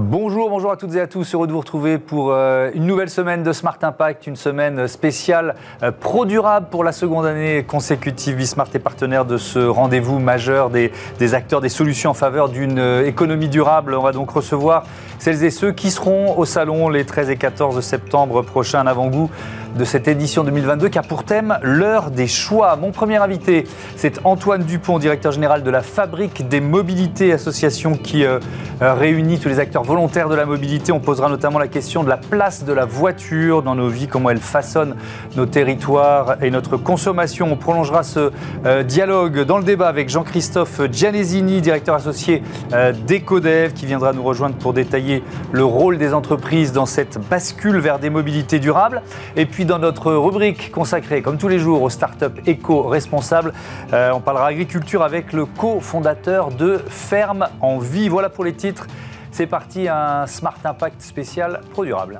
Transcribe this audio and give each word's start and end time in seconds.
Bonjour, 0.00 0.48
bonjour 0.48 0.70
à 0.70 0.76
toutes 0.76 0.94
et 0.94 1.00
à 1.00 1.08
tous. 1.08 1.34
Heureux 1.34 1.48
de 1.48 1.52
vous 1.52 1.58
retrouver 1.58 1.98
pour 1.98 2.30
euh, 2.30 2.70
une 2.72 2.86
nouvelle 2.86 3.10
semaine 3.10 3.42
de 3.42 3.52
Smart 3.52 3.76
Impact, 3.82 4.28
une 4.28 4.36
semaine 4.36 4.86
spéciale 4.86 5.56
euh, 5.82 5.90
pro 5.90 6.24
durable 6.24 6.68
pour 6.70 6.84
la 6.84 6.92
seconde 6.92 7.26
année 7.26 7.64
consécutive. 7.64 8.36
Bismart 8.36 8.68
est 8.74 8.78
partenaire 8.78 9.24
de 9.24 9.38
ce 9.38 9.58
rendez-vous 9.58 10.20
majeur 10.20 10.70
des, 10.70 10.92
acteurs 11.34 11.60
des 11.60 11.68
solutions 11.68 12.10
en 12.10 12.14
faveur 12.14 12.48
d'une 12.48 12.78
euh, 12.78 13.06
économie 13.06 13.48
durable. 13.48 13.92
On 13.92 14.02
va 14.02 14.12
donc 14.12 14.30
recevoir 14.30 14.84
celles 15.18 15.42
et 15.42 15.50
ceux 15.50 15.72
qui 15.72 15.90
seront 15.90 16.38
au 16.38 16.44
salon 16.44 16.90
les 16.90 17.04
13 17.04 17.30
et 17.30 17.36
14 17.36 17.80
septembre 17.80 18.42
prochains, 18.42 18.78
un 18.78 18.86
avant-goût 18.86 19.30
de 19.78 19.84
cette 19.84 20.08
édition 20.08 20.42
2022 20.42 20.88
qui 20.88 20.98
a 20.98 21.02
pour 21.02 21.22
thème 21.22 21.56
l'heure 21.62 22.10
des 22.10 22.26
choix. 22.26 22.76
Mon 22.76 22.90
premier 22.90 23.16
invité, 23.16 23.64
c'est 23.96 24.20
Antoine 24.24 24.64
Dupont, 24.64 24.98
directeur 24.98 25.30
général 25.30 25.62
de 25.62 25.70
la 25.70 25.82
Fabrique 25.82 26.48
des 26.48 26.60
Mobilités, 26.60 27.32
association 27.32 27.96
qui 27.96 28.24
euh, 28.24 28.40
réunit 28.80 29.38
tous 29.38 29.48
les 29.48 29.60
acteurs 29.60 29.84
volontaires 29.84 30.28
de 30.28 30.34
la 30.34 30.46
mobilité. 30.46 30.90
On 30.90 30.98
posera 30.98 31.28
notamment 31.28 31.60
la 31.60 31.68
question 31.68 32.02
de 32.02 32.08
la 32.08 32.16
place 32.16 32.64
de 32.64 32.72
la 32.72 32.84
voiture 32.84 33.62
dans 33.62 33.76
nos 33.76 33.88
vies, 33.88 34.08
comment 34.08 34.30
elle 34.30 34.40
façonne 34.40 34.96
nos 35.36 35.46
territoires 35.46 36.42
et 36.42 36.50
notre 36.50 36.76
consommation. 36.76 37.52
On 37.52 37.56
prolongera 37.56 38.02
ce 38.02 38.32
euh, 38.66 38.82
dialogue 38.82 39.44
dans 39.44 39.58
le 39.58 39.64
débat 39.64 39.88
avec 39.88 40.08
Jean-Christophe 40.08 40.80
Gianesini, 40.90 41.60
directeur 41.60 41.94
associé 41.94 42.42
euh, 42.72 42.92
d'Ecodev, 43.06 43.74
qui 43.74 43.86
viendra 43.86 44.12
nous 44.12 44.24
rejoindre 44.24 44.56
pour 44.56 44.72
détailler 44.72 45.22
le 45.52 45.64
rôle 45.64 45.98
des 45.98 46.14
entreprises 46.14 46.72
dans 46.72 46.86
cette 46.86 47.18
bascule 47.30 47.78
vers 47.78 48.00
des 48.00 48.10
mobilités 48.10 48.58
durables. 48.58 49.02
Et 49.36 49.46
puis 49.46 49.67
dans 49.68 49.78
notre 49.78 50.14
rubrique 50.14 50.72
consacrée, 50.72 51.20
comme 51.20 51.36
tous 51.36 51.46
les 51.46 51.58
jours, 51.58 51.82
aux 51.82 51.90
startups 51.90 52.40
éco-responsables, 52.46 53.52
euh, 53.92 54.10
on 54.12 54.20
parlera 54.20 54.46
agriculture 54.46 55.02
avec 55.02 55.34
le 55.34 55.44
cofondateur 55.44 56.50
de 56.50 56.78
Ferme 56.88 57.48
en 57.60 57.78
Vie. 57.78 58.08
Voilà 58.08 58.30
pour 58.30 58.44
les 58.44 58.54
titres. 58.54 58.86
C'est 59.30 59.46
parti, 59.46 59.86
un 59.86 60.26
Smart 60.26 60.56
Impact 60.64 61.02
spécial 61.02 61.60
pro 61.72 61.84
durable. 61.84 62.18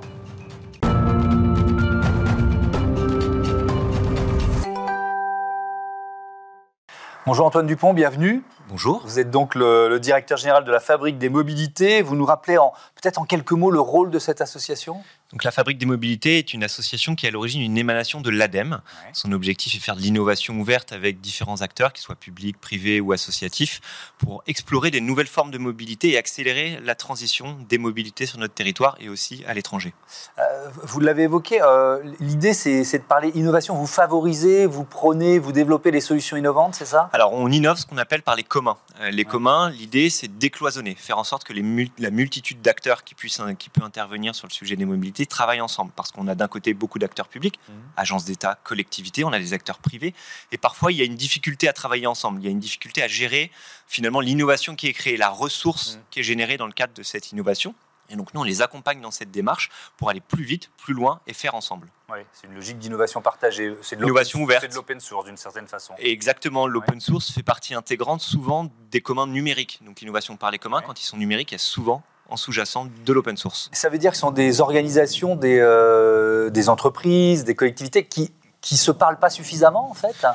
Bonjour 7.27 7.47
Antoine 7.47 7.67
Dupont, 7.67 7.95
bienvenue. 7.95 8.43
Bonjour. 8.71 9.03
Vous 9.05 9.19
êtes 9.19 9.31
donc 9.31 9.55
le, 9.55 9.89
le 9.89 10.01
directeur 10.01 10.37
général 10.37 10.65
de 10.65 10.71
la 10.71 10.81
Fabrique 10.81 11.17
des 11.17 11.31
Mobilités. 11.31 12.03
Vous 12.03 12.17
nous 12.17 12.27
rappelez 12.27 12.59
en, 12.59 12.73
peut-être 13.01 13.19
en 13.19 13.25
quelques 13.25 13.53
mots 13.53 13.71
le 13.71 13.81
rôle 13.81 14.11
de 14.11 14.19
cette 14.19 14.41
association? 14.41 15.03
Donc 15.33 15.45
la 15.45 15.51
Fabrique 15.51 15.77
des 15.79 15.87
Mobilités 15.87 16.39
est 16.39 16.55
une 16.55 16.65
association 16.65 17.15
qui 17.15 17.27
est 17.27 17.29
à 17.29 17.33
l'origine 17.33 17.61
une 17.61 17.77
émanation 17.77 18.23
de 18.23 18.31
l'ADEME. 18.31 18.81
Son 19.13 19.33
objectif 19.33 19.75
est 19.75 19.79
de 19.79 19.83
faire 19.83 19.97
de 19.97 20.01
l'innovation 20.01 20.59
ouverte 20.59 20.93
avec 20.93 21.21
différents 21.21 21.61
acteurs, 21.61 21.93
qu'ils 21.93 22.03
soient 22.03 22.17
publics, 22.17 22.59
privés 22.59 23.01
ou 23.01 23.13
associatifs, 23.13 23.81
pour 24.17 24.43
explorer 24.47 24.91
des 24.91 25.03
nouvelles 25.03 25.27
formes 25.27 25.51
de 25.51 25.59
mobilité 25.59 26.13
et 26.13 26.19
accélérer 26.19 26.81
la 26.83 26.95
transition 26.95 27.59
des 27.69 27.77
mobilités 27.77 28.25
sur 28.25 28.39
notre 28.39 28.55
territoire 28.55 28.97
et 29.01 29.11
aussi 29.11 29.45
à 29.47 29.53
l'étranger. 29.53 29.93
Euh, 30.39 30.71
vous 30.83 31.01
l'avez 31.01 31.25
évoqué, 31.25 31.61
euh, 31.61 32.03
l'idée 32.21 32.55
c'est 32.55 32.83
de 32.83 33.03
parler 33.03 33.31
innovation. 33.35 33.75
Vous 33.75 33.87
favorisez, 33.87 34.67
vous 34.67 34.85
prônez, 34.85 35.39
vous 35.39 35.53
développez 35.53 35.91
des 35.91 36.01
solutions 36.01 36.39
innovantes, 36.39 36.75
c'est 36.75 36.87
ça? 36.87 37.11
Alors 37.13 37.35
on 37.35 37.51
innove 37.51 37.77
ce 37.77 37.85
qu'on 37.85 37.99
appelle 37.99 38.23
par 38.23 38.35
les 38.35 38.45
communs. 38.45 38.79
Euh, 39.01 39.11
les 39.11 39.27
communs, 39.27 39.69
l'idée 39.69 40.09
c'est 40.09 40.39
décloisonner, 40.39 40.95
faire 40.95 41.19
en 41.19 41.25
sorte 41.25 41.45
que 41.45 41.53
les 41.53 41.91
la 41.99 42.11
multitude 42.11 42.63
d'acteurs 42.63 42.88
qui, 43.05 43.15
puissent, 43.15 43.41
qui 43.59 43.71
peut 43.71 43.83
intervenir 43.83 44.35
sur 44.35 44.47
le 44.49 44.53
sujet 44.53 44.77
des 44.77 44.85
mobilités 44.85 45.27
travaillent 45.27 45.61
ensemble. 45.61 45.93
Parce 45.95 46.11
qu'on 46.11 46.27
a 46.29 46.35
d'un 46.35 46.49
côté 46.49 46.75
beaucoup 46.75 46.99
d'acteurs 46.99 47.29
publics, 47.29 47.59
Mhm. 47.69 47.75
agences 47.97 48.25
d'État, 48.25 48.59
collectivités, 48.65 49.25
on 49.25 49.33
a 49.33 49.39
des 49.39 49.53
acteurs 49.53 49.79
privés. 49.79 50.15
Et 50.53 50.59
parfois, 50.59 50.93
il 50.93 50.99
y 50.99 51.03
a 51.03 51.05
une 51.05 51.17
difficulté 51.17 51.69
à 51.69 51.73
travailler 51.73 52.07
ensemble. 52.07 52.41
Il 52.41 52.45
y 52.45 52.49
a 52.49 52.51
une 52.51 52.61
difficulté 52.61 53.03
à 53.03 53.09
gérer 53.09 53.51
finalement 53.87 54.21
l'innovation 54.21 54.75
qui 54.77 54.87
est 54.89 54.93
créée, 54.93 55.17
la 55.17 55.29
ressource 55.31 55.97
Mhm. 55.97 56.03
qui 56.11 56.21
est 56.21 56.25
générée 56.25 56.57
dans 56.57 56.67
le 56.67 56.73
cadre 56.73 56.95
de 56.95 57.03
cette 57.03 57.33
innovation. 57.33 57.75
Et 58.11 58.17
donc, 58.17 58.33
nous, 58.33 58.41
on 58.41 58.45
les 58.45 58.63
accompagne 58.63 59.03
dans 59.03 59.11
cette 59.11 59.31
démarche 59.31 59.69
pour 59.99 60.09
aller 60.09 60.23
plus 60.23 60.43
vite, 60.43 60.71
plus 60.79 60.95
loin 60.95 61.21
et 61.27 61.35
faire 61.35 61.55
ensemble. 61.55 61.89
Oui, 62.09 62.21
c'est 62.33 62.47
une 62.47 62.55
logique 62.55 62.79
d'innovation 62.79 63.21
partagée. 63.21 63.75
C'est 63.83 63.97
de 63.97 64.03
Innovation 64.03 64.39
l'open- 64.39 64.45
ouverte. 64.45 64.63
C'est 64.63 64.69
de 64.69 64.75
l'open 64.75 64.99
source 64.99 65.27
d'une 65.27 65.37
certaine 65.37 65.69
façon. 65.69 65.93
Et 65.99 66.11
exactement, 66.11 66.67
l'open 66.67 67.03
source 67.03 67.31
fait 67.31 67.43
partie 67.43 67.75
intégrante 67.75 68.23
souvent 68.23 68.73
des 68.91 69.03
communs 69.03 69.27
numériques. 69.27 69.81
Donc, 69.83 70.01
l'innovation 70.01 70.39
par 70.39 70.51
les 70.51 70.59
communs, 70.59 70.79
Ouais. 70.79 70.85
quand 70.87 70.99
ils 70.99 71.05
sont 71.05 71.19
numériques, 71.19 71.51
il 71.51 71.57
y 71.57 71.57
a 71.57 71.59
souvent 71.59 72.03
en 72.29 72.37
sous-jacent 72.37 72.87
de 73.05 73.13
l'open 73.13 73.37
source. 73.37 73.71
Ça 73.73 73.89
veut 73.89 73.99
dire 73.99 74.11
que 74.11 74.17
ce 74.17 74.23
sont 74.23 74.31
des 74.31 74.61
organisations, 74.61 75.37
des, 75.37 75.59
euh, 75.61 76.51
des 76.51 76.69
entreprises, 76.69 77.45
des 77.45 77.55
collectivités 77.55 78.05
qui 78.07 78.33
qui 78.61 78.77
se 78.77 78.91
parlent 78.91 79.19
pas 79.19 79.31
suffisamment 79.31 79.91
en 79.91 79.95
fait? 79.95 80.27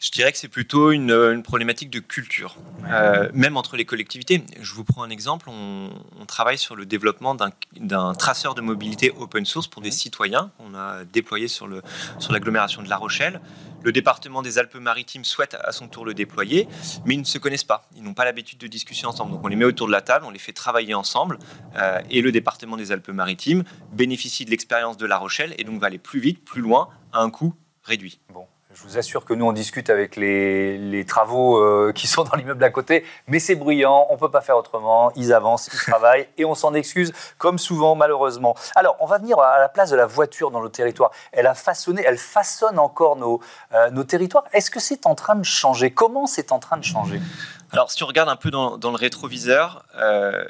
Je 0.00 0.10
dirais 0.10 0.32
que 0.32 0.38
c'est 0.38 0.48
plutôt 0.48 0.92
une, 0.92 1.10
une 1.10 1.42
problématique 1.42 1.90
de 1.90 1.98
culture, 2.00 2.56
Euh, 2.90 3.28
même 3.34 3.58
entre 3.58 3.76
les 3.76 3.84
collectivités. 3.84 4.42
Je 4.60 4.74
vous 4.74 4.82
prends 4.82 5.02
un 5.02 5.10
exemple, 5.10 5.48
on, 5.50 5.90
on 6.18 6.24
travaille 6.24 6.56
sur 6.56 6.74
le 6.74 6.86
développement 6.86 7.34
d'un- 7.34 8.14
traceur 8.14 8.54
de 8.54 8.62
mobilité 8.62 9.12
open 9.16 9.44
source 9.44 9.68
pour 9.68 9.82
des 9.82 9.90
citoyens 9.90 10.50
qu'on 10.56 10.74
a 10.74 11.04
déployé 11.04 11.46
sur 11.48 11.68
l'agglomération 12.30 12.82
de 12.82 12.88
La 12.88 12.96
Rochelle. 12.96 13.40
Le 13.82 13.92
département 13.92 14.40
des 14.40 14.56
Alpes-Maritimes 14.58 15.24
souhaite 15.24 15.54
à 15.62 15.70
son 15.72 15.86
tour 15.86 16.06
le 16.06 16.14
déployer, 16.14 16.66
mais 17.04 17.14
ils 17.14 17.20
ne 17.20 17.24
se 17.24 17.36
connaissent 17.38 17.64
pas. 17.64 17.86
Ils 17.94 18.02
n'ont 18.02 18.14
pas 18.14 18.24
l'habitude 18.24 18.58
de 18.58 18.66
discuter 18.66 19.04
ensemble. 19.04 19.32
Donc 19.32 19.44
on 19.44 19.48
les 19.48 19.56
met 19.56 19.66
autour 19.66 19.86
de 19.86 19.92
la 19.92 20.00
table, 20.00 20.24
on 20.26 20.30
les 20.30 20.38
fait 20.38 20.54
travailler 20.54 20.94
ensemble, 20.94 21.38
euh, 21.76 22.00
et 22.10 22.22
le 22.22 22.32
département 22.32 22.78
des 22.78 22.90
Alpes-Maritimes 22.90 23.64
bénéficie 23.92 24.46
de 24.46 24.50
l'expérience 24.50 24.96
de 24.96 25.04
La 25.06 25.18
Rochelle 25.18 25.54
et 25.58 25.64
donc 25.64 25.78
va 25.78 25.88
aller 25.88 25.98
plus 25.98 26.20
vite, 26.20 26.42
plus 26.42 26.62
loin, 26.62 26.88
à 27.12 27.20
un 27.20 27.30
coût 27.30 27.54
réduit. 27.84 28.18
Bon, 28.32 28.46
je 28.72 28.82
vous 28.82 28.98
assure 28.98 29.24
que 29.24 29.34
nous 29.34 29.44
on 29.44 29.52
discute 29.52 29.90
avec 29.90 30.16
les, 30.16 31.04
travaux 31.06 31.58
euh, 31.58 31.92
qui 31.94 32.06
sont 32.06 32.24
dans 32.24 32.36
l'immeuble 32.36 32.62
à 32.62 32.70
côté, 32.70 33.04
mais 33.26 33.38
c'est 33.38 33.56
bruyant, 33.56 34.06
on 34.10 34.16
peut 34.16 34.30
pas 34.30 34.40
faire 34.40 34.56
autrement. 34.56 35.12
Ils 35.16 35.32
avancent, 35.32 35.68
ils 35.72 35.78
travaillent 35.78 36.28
et 36.38 36.44
on 36.44 36.54
s'en 36.54 36.74
excuse 36.74 37.12
comme 37.38 37.58
souvent 37.58 37.94
malheureusement. 37.94 38.56
Alors 38.76 38.96
on 39.00 39.06
va 39.06 39.18
venir 39.18 39.38
à 39.38 39.58
la 39.58 39.68
place 39.68 39.90
de 39.90 39.96
la 39.96 40.06
voiture 40.06 40.50
dans 40.50 40.60
nos 40.60 40.68
territoires. 40.68 41.10
Elle 41.32 41.46
a 41.46 41.54
façonné, 41.54 42.02
elle 42.06 42.18
façonne 42.18 42.78
encore 42.78 43.16
nos, 43.16 43.40
euh, 43.74 43.90
nos 43.90 44.04
territoires. 44.04 44.44
Est-ce 44.52 44.70
que 44.70 44.80
c'est 44.80 45.06
en 45.06 45.14
train 45.14 45.34
de 45.34 45.44
changer? 45.44 45.90
Comment 45.90 46.26
c'est 46.26 46.52
en 46.52 46.58
train 46.58 46.76
de 46.76 46.84
changer? 46.84 47.20
Alors, 47.72 47.90
si 47.90 48.02
on 48.02 48.06
regarde 48.06 48.28
un 48.28 48.36
peu 48.36 48.50
dans, 48.50 48.76
le 48.76 48.96
rétroviseur, 48.96 49.84
euh, 49.96 50.44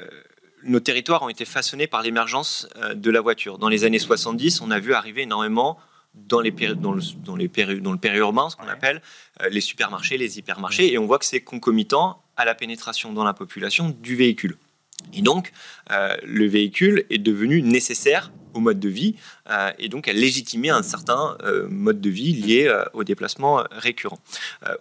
nos 0.63 0.79
territoires 0.79 1.21
ont 1.21 1.29
été 1.29 1.45
façonnés 1.45 1.85
par 1.85 2.01
l'émergence 2.01 2.67
de 2.93 3.11
la 3.11 3.21
voiture. 3.21 3.59
Dans 3.59 3.69
les 3.69 3.83
années 3.83 3.99
70, 3.99 4.61
on 4.61 4.71
a 4.71 4.79
vu 4.79 4.93
arriver 4.93 5.23
énormément 5.23 5.77
dans, 6.13 6.39
les 6.41 6.51
péri- 6.51 6.75
dans, 6.75 6.93
le, 6.93 7.01
dans, 7.23 7.35
les 7.35 7.47
péri- 7.47 7.81
dans 7.81 7.91
le 7.91 7.97
périurbain, 7.97 8.49
ce 8.49 8.55
qu'on 8.55 8.65
Ouais. 8.65 8.71
appelle 8.71 9.01
euh, 9.41 9.49
les 9.49 9.61
supermarchés, 9.61 10.17
les 10.17 10.37
hypermarchés, 10.39 10.91
et 10.91 10.97
on 10.97 11.05
voit 11.05 11.19
que 11.19 11.25
c'est 11.25 11.41
concomitant 11.41 12.21
à 12.37 12.45
la 12.45 12.55
pénétration 12.55 13.13
dans 13.13 13.23
la 13.23 13.33
population 13.33 13.89
du 13.89 14.15
véhicule. 14.15 14.57
Et 15.13 15.21
donc, 15.21 15.51
euh, 15.91 16.15
le 16.23 16.45
véhicule 16.47 17.05
est 17.09 17.17
devenu 17.17 17.61
nécessaire 17.61 18.31
au 18.53 18.59
mode 18.59 18.79
de 18.79 18.89
vie, 18.89 19.15
euh, 19.49 19.71
et 19.79 19.87
donc 19.87 20.07
a 20.07 20.13
légitimé 20.13 20.69
un 20.69 20.83
certain 20.83 21.37
euh, 21.43 21.67
mode 21.69 22.01
de 22.01 22.09
vie 22.09 22.33
lié 22.33 22.67
euh, 22.67 22.83
au 22.93 23.03
déplacement 23.03 23.63
récurrent. 23.71 24.19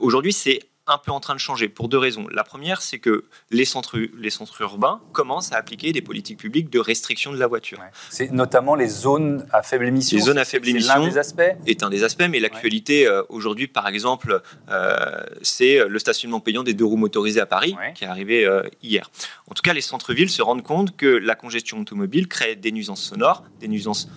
Aujourd'hui, 0.00 0.32
c'est 0.32 0.60
un 0.90 0.98
peu 0.98 1.12
en 1.12 1.20
train 1.20 1.34
de 1.34 1.40
changer 1.40 1.68
pour 1.68 1.88
deux 1.88 1.98
raisons. 1.98 2.26
La 2.30 2.44
première, 2.44 2.82
c'est 2.82 2.98
que 2.98 3.24
les 3.50 3.64
centres, 3.64 3.98
les 3.98 4.30
centres 4.30 4.60
urbains 4.60 5.00
commencent 5.12 5.52
à 5.52 5.56
appliquer 5.56 5.92
des 5.92 6.02
politiques 6.02 6.38
publiques 6.38 6.70
de 6.70 6.78
restriction 6.78 7.32
de 7.32 7.38
la 7.38 7.46
voiture. 7.46 7.78
C'est 8.10 8.30
notamment 8.32 8.74
les 8.74 8.88
zones 8.88 9.46
à 9.52 9.62
faible 9.62 9.86
émission. 9.86 10.16
Les 10.18 10.22
zones 10.24 10.38
à 10.38 10.44
faible 10.44 10.68
émission. 10.68 10.94
l'un 10.94 11.08
des 11.08 11.18
aspects. 11.18 11.40
est 11.66 11.82
un 11.82 11.90
des 11.90 12.04
aspects, 12.04 12.24
mais 12.28 12.40
l'actualité 12.40 13.06
euh, 13.06 13.22
aujourd'hui, 13.28 13.66
par 13.68 13.88
exemple, 13.88 14.42
euh, 14.70 14.96
c'est 15.42 15.86
le 15.88 15.98
stationnement 15.98 16.40
payant 16.40 16.62
des 16.62 16.74
deux 16.74 16.84
roues 16.84 16.96
motorisées 16.96 17.40
à 17.40 17.46
Paris, 17.46 17.74
Ouais. 17.78 17.92
qui 17.94 18.04
est 18.04 18.08
arrivé 18.08 18.44
euh, 18.44 18.62
hier. 18.82 19.10
En 19.48 19.54
tout 19.54 19.62
cas, 19.62 19.72
les 19.72 19.80
centres-villes 19.80 20.30
se 20.30 20.42
rendent 20.42 20.62
compte 20.62 20.96
que 20.96 21.06
la 21.06 21.34
congestion 21.34 21.78
automobile 21.80 22.28
crée 22.28 22.56
des 22.56 22.72
nuisances 22.72 23.02
sonores, 23.02 23.44
des 23.60 23.68
nuisances 23.68 24.08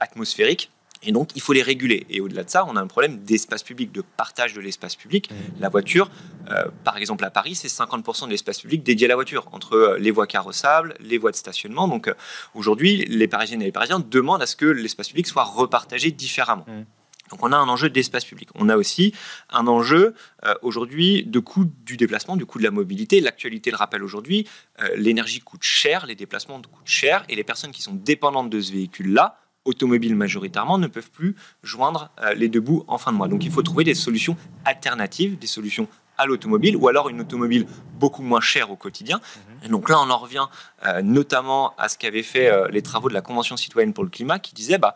atmosphériques. 0.00 0.70
Et 1.02 1.12
donc, 1.12 1.30
il 1.34 1.42
faut 1.42 1.52
les 1.52 1.62
réguler. 1.62 2.06
Et 2.10 2.20
au-delà 2.20 2.44
de 2.44 2.50
ça, 2.50 2.64
on 2.66 2.76
a 2.76 2.80
un 2.80 2.86
problème 2.86 3.18
d'espace 3.18 3.62
public, 3.62 3.92
de 3.92 4.02
partage 4.16 4.54
de 4.54 4.60
l'espace 4.60 4.96
public. 4.96 5.30
La 5.60 5.68
voiture, 5.68 6.10
euh, 6.50 6.66
par 6.84 6.96
exemple 6.96 7.24
à 7.24 7.30
Paris, 7.30 7.54
c'est 7.54 7.68
50% 7.68 8.26
de 8.26 8.30
l'espace 8.30 8.60
public 8.60 8.82
dédié 8.82 9.06
à 9.06 9.08
la 9.08 9.14
voiture, 9.14 9.48
entre 9.52 9.74
euh, 9.74 9.98
les 9.98 10.10
voies 10.10 10.26
carrossables, 10.26 10.94
les 11.00 11.18
voies 11.18 11.32
de 11.32 11.36
stationnement. 11.36 11.86
Donc 11.86 12.08
euh, 12.08 12.14
aujourd'hui, 12.54 13.04
les 13.08 13.28
Parisiennes 13.28 13.62
et 13.62 13.66
les 13.66 13.72
Parisiens 13.72 14.00
demandent 14.00 14.42
à 14.42 14.46
ce 14.46 14.56
que 14.56 14.66
l'espace 14.66 15.08
public 15.08 15.26
soit 15.26 15.44
repartagé 15.44 16.10
différemment. 16.10 16.64
Mm. 16.66 16.84
Donc 17.30 17.42
on 17.42 17.50
a 17.52 17.56
un 17.56 17.68
enjeu 17.68 17.90
d'espace 17.90 18.24
public. 18.24 18.48
On 18.54 18.68
a 18.68 18.76
aussi 18.76 19.12
un 19.50 19.66
enjeu 19.66 20.14
euh, 20.44 20.54
aujourd'hui 20.62 21.24
de 21.24 21.40
coût 21.40 21.66
du 21.84 21.96
déplacement, 21.96 22.36
du 22.36 22.46
coût 22.46 22.58
de 22.58 22.64
la 22.64 22.70
mobilité. 22.70 23.20
L'actualité 23.20 23.72
le 23.72 23.76
rappelle 23.76 24.04
aujourd'hui, 24.04 24.46
l'énergie 24.94 25.40
coûte 25.40 25.64
cher, 25.64 26.06
les 26.06 26.14
déplacements 26.14 26.62
coûtent 26.62 26.86
cher, 26.86 27.24
et 27.28 27.34
les 27.34 27.42
personnes 27.42 27.72
qui 27.72 27.82
sont 27.82 27.94
dépendantes 27.94 28.48
de 28.48 28.60
ce 28.60 28.72
véhicule-là, 28.72 29.40
automobiles 29.66 30.16
majoritairement, 30.16 30.78
ne 30.78 30.86
peuvent 30.86 31.10
plus 31.10 31.36
joindre 31.62 32.10
euh, 32.22 32.34
les 32.34 32.48
deux 32.48 32.60
bouts 32.60 32.84
en 32.88 32.98
fin 32.98 33.12
de 33.12 33.16
mois. 33.16 33.28
Donc 33.28 33.44
il 33.44 33.50
faut 33.50 33.62
trouver 33.62 33.84
des 33.84 33.94
solutions 33.94 34.36
alternatives, 34.64 35.38
des 35.38 35.46
solutions 35.46 35.88
à 36.18 36.26
l'automobile, 36.26 36.76
ou 36.76 36.88
alors 36.88 37.08
une 37.08 37.20
automobile 37.20 37.66
beaucoup 37.98 38.22
moins 38.22 38.40
chère 38.40 38.70
au 38.70 38.76
quotidien. 38.76 39.20
Et 39.64 39.68
donc 39.68 39.88
là, 39.88 40.00
on 40.00 40.10
en 40.10 40.18
revient 40.18 40.46
euh, 40.86 41.02
notamment 41.02 41.74
à 41.76 41.88
ce 41.88 41.98
qu'avaient 41.98 42.22
fait 42.22 42.48
euh, 42.48 42.68
les 42.68 42.82
travaux 42.82 43.08
de 43.08 43.14
la 43.14 43.20
Convention 43.20 43.56
citoyenne 43.56 43.92
pour 43.92 44.04
le 44.04 44.10
climat, 44.10 44.38
qui 44.38 44.54
disait 44.54 44.78
bah, 44.78 44.94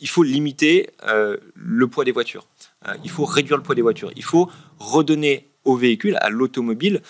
il 0.00 0.08
faut 0.08 0.22
limiter 0.22 0.90
euh, 1.06 1.36
le 1.54 1.88
poids 1.88 2.04
des 2.04 2.12
voitures. 2.12 2.46
Il 3.02 3.10
faut 3.10 3.24
réduire 3.24 3.56
le 3.56 3.62
poids 3.62 3.74
des 3.74 3.82
voitures. 3.82 4.12
Il 4.14 4.24
faut 4.24 4.48
redonner 4.78 5.48
au 5.64 5.76
véhicule, 5.76 6.16
à 6.20 6.30
l'automobile, 6.30 7.02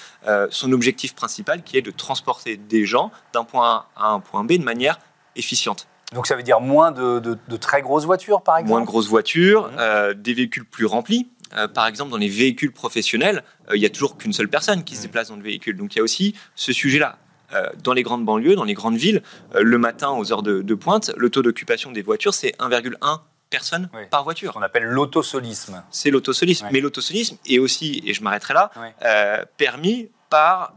son 0.50 0.72
objectif 0.72 1.14
principal 1.14 1.62
qui 1.62 1.76
est 1.76 1.82
de 1.82 1.90
transporter 1.90 2.56
des 2.56 2.86
gens 2.86 3.12
d'un 3.34 3.44
point 3.44 3.68
A 3.68 3.90
à 3.94 4.08
un 4.08 4.20
point 4.20 4.42
B 4.44 4.54
de 4.54 4.64
manière 4.64 4.98
efficiente. 5.36 5.86
Donc 6.14 6.26
ça 6.26 6.36
veut 6.36 6.42
dire 6.42 6.60
moins 6.60 6.90
de, 6.90 7.38
très 7.56 7.82
grosses 7.82 8.04
voitures, 8.04 8.42
par 8.42 8.56
exemple 8.56 8.70
Moins 8.70 8.80
de 8.80 8.86
grosses 8.86 9.08
voitures, 9.08 9.70
mmh. 9.70 10.14
des 10.14 10.34
véhicules 10.34 10.64
plus 10.64 10.86
remplis. 10.86 11.28
par 11.74 11.86
exemple, 11.86 12.10
dans 12.10 12.16
les 12.16 12.28
véhicules 12.28 12.72
professionnels, 12.72 13.44
il 13.74 13.80
n'y 13.80 13.86
a 13.86 13.90
toujours 13.90 14.16
qu'une 14.16 14.32
seule 14.32 14.48
personne 14.48 14.84
qui 14.84 14.94
se 14.94 15.00
mmh. 15.00 15.02
déplace 15.02 15.28
dans 15.28 15.36
le 15.36 15.42
véhicule. 15.42 15.76
Donc 15.76 15.94
il 15.94 15.98
y 15.98 16.00
a 16.00 16.04
aussi 16.04 16.34
ce 16.54 16.72
sujet-là. 16.72 17.18
Euh, 17.54 17.70
dans 17.82 17.94
les 17.94 18.02
grandes 18.02 18.26
banlieues, 18.26 18.56
dans 18.56 18.64
les 18.64 18.74
grandes 18.74 18.96
villes, 18.96 19.22
euh, 19.54 19.62
le 19.62 19.78
matin 19.78 20.10
aux 20.10 20.32
heures 20.32 20.42
de, 20.42 20.74
pointe, 20.74 21.12
le 21.16 21.30
taux 21.30 21.42
d'occupation 21.42 21.90
des 21.92 22.02
voitures, 22.02 22.34
c'est 22.34 22.54
1,1 22.58 23.20
personnes 23.48 23.88
par 24.10 24.24
voiture. 24.24 24.52
On 24.56 24.62
appelle 24.62 24.84
l'autosolisme. 24.84 25.82
C'est 25.90 26.10
l'autosolisme. 26.10 26.68
Mais 26.70 26.80
l'autosolisme 26.80 27.38
est 27.48 27.58
aussi, 27.58 28.02
et 28.04 28.12
je 28.12 28.22
m'arrêterai 28.22 28.52
là, 28.52 28.70
euh, 29.02 29.44
permis 29.56 30.10
par, 30.28 30.72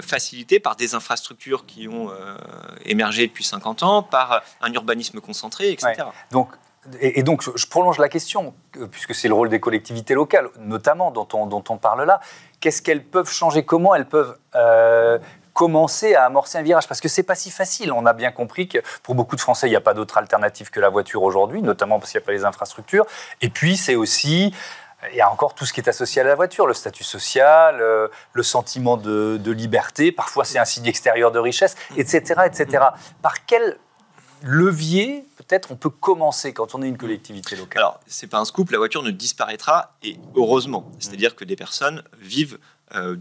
facilité 0.00 0.60
par 0.60 0.76
des 0.76 0.94
infrastructures 0.94 1.66
qui 1.66 1.88
ont 1.88 2.10
émergé 2.84 3.26
depuis 3.26 3.44
50 3.44 3.82
ans, 3.82 4.02
par 4.02 4.42
un 4.60 4.72
urbanisme 4.72 5.20
concentré, 5.20 5.70
etc. 5.70 5.94
Donc, 6.30 6.48
et, 7.00 7.22
donc, 7.22 7.42
je 7.54 7.66
prolonge 7.66 7.98
la 7.98 8.08
question, 8.08 8.54
puisque 8.90 9.14
c'est 9.14 9.28
le 9.28 9.34
rôle 9.34 9.50
des 9.50 9.60
collectivités 9.60 10.14
locales, 10.14 10.48
notamment 10.58 11.10
dont 11.10 11.28
on, 11.34 11.46
dont 11.46 11.64
on 11.68 11.76
parle 11.76 12.04
là. 12.04 12.20
Qu'est-ce 12.60 12.80
qu'elles 12.82 13.04
peuvent 13.04 13.30
changer? 13.30 13.64
Comment 13.64 13.94
elles 13.94 14.06
peuvent 14.06 14.38
commencer 15.52 16.14
à 16.14 16.24
amorcer 16.24 16.56
un 16.58 16.62
virage? 16.62 16.88
Parce 16.88 17.00
que 17.00 17.08
c'est 17.08 17.24
pas 17.24 17.34
si 17.34 17.50
facile. 17.50 17.92
On 17.92 18.06
a 18.06 18.12
bien 18.12 18.30
compris 18.30 18.68
que 18.68 18.78
pour 19.02 19.14
beaucoup 19.14 19.36
de 19.36 19.40
Français, 19.40 19.66
il 19.66 19.70
n'y 19.70 19.76
a 19.76 19.80
pas 19.80 19.92
d'autre 19.92 20.16
alternative 20.16 20.70
que 20.70 20.80
la 20.80 20.88
voiture 20.88 21.22
aujourd'hui, 21.22 21.62
notamment 21.62 21.98
parce 21.98 22.12
qu'il 22.12 22.20
n'y 22.20 22.24
a 22.24 22.26
pas 22.26 22.32
les 22.32 22.44
infrastructures. 22.44 23.06
Et 23.42 23.50
puis, 23.50 23.76
c'est 23.76 23.96
aussi 23.96 24.54
il 25.10 25.16
y 25.16 25.20
a 25.20 25.30
encore 25.30 25.54
tout 25.54 25.64
ce 25.64 25.72
qui 25.72 25.80
est 25.80 25.88
associé 25.88 26.22
à 26.22 26.24
la 26.24 26.34
voiture, 26.34 26.66
le 26.66 26.74
statut 26.74 27.04
social, 27.04 27.78
euh, 27.80 28.08
le 28.32 28.42
sentiment 28.42 28.96
de, 28.96 29.50
liberté, 29.50 30.12
parfois 30.12 30.44
c'est 30.44 30.58
un 30.58 30.64
signe 30.64 30.86
extérieur 30.86 31.30
de 31.32 31.38
richesse, 31.38 31.76
etc. 31.96 32.42
etc. 32.46 32.84
Par 33.22 33.46
quel 33.46 33.78
levier 34.42 35.24
peut-être 35.36 35.72
on 35.72 35.76
peut 35.76 35.90
commencer 35.90 36.52
quand 36.52 36.74
on 36.74 36.82
est 36.82 36.88
une 36.88 36.98
collectivité 36.98 37.56
locale? 37.56 37.82
Alors, 37.82 38.00
c'est 38.06 38.26
pas 38.26 38.38
un 38.38 38.44
scoop, 38.44 38.70
la 38.70 38.78
voiture 38.78 39.02
ne 39.02 39.10
disparaîtra, 39.10 39.94
et 40.02 40.16
heureusement. 40.34 40.90
C'est-à-dire 40.98 41.34
que 41.34 41.44
des 41.44 41.56
personnes 41.56 42.02
vivent 42.20 42.58
euh, 42.94 43.16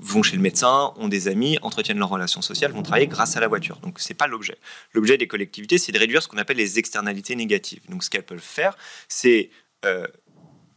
vont 0.00 0.22
chez 0.22 0.36
le 0.36 0.42
médecin, 0.42 0.92
ont 0.96 1.08
des 1.08 1.28
amis, 1.28 1.58
entretiennent 1.62 1.98
leurs 1.98 2.08
relations 2.08 2.42
sociales, 2.42 2.72
vont 2.72 2.82
travailler 2.82 3.06
grâce 3.06 3.36
à 3.36 3.40
la 3.40 3.48
voiture. 3.48 3.78
Donc 3.78 4.00
ce 4.00 4.08
n'est 4.08 4.16
pas 4.16 4.26
l'objet. 4.26 4.58
L'objet 4.92 5.16
des 5.16 5.26
collectivités, 5.26 5.78
c'est 5.78 5.92
de 5.92 5.98
réduire 5.98 6.22
ce 6.22 6.28
qu'on 6.28 6.38
appelle 6.38 6.56
les 6.56 6.78
externalités 6.78 7.36
négatives. 7.36 7.80
Donc 7.88 8.04
ce 8.04 8.10
qu'elles 8.10 8.24
peuvent 8.24 8.38
faire, 8.38 8.76
c'est 9.08 9.50
euh, 9.84 10.06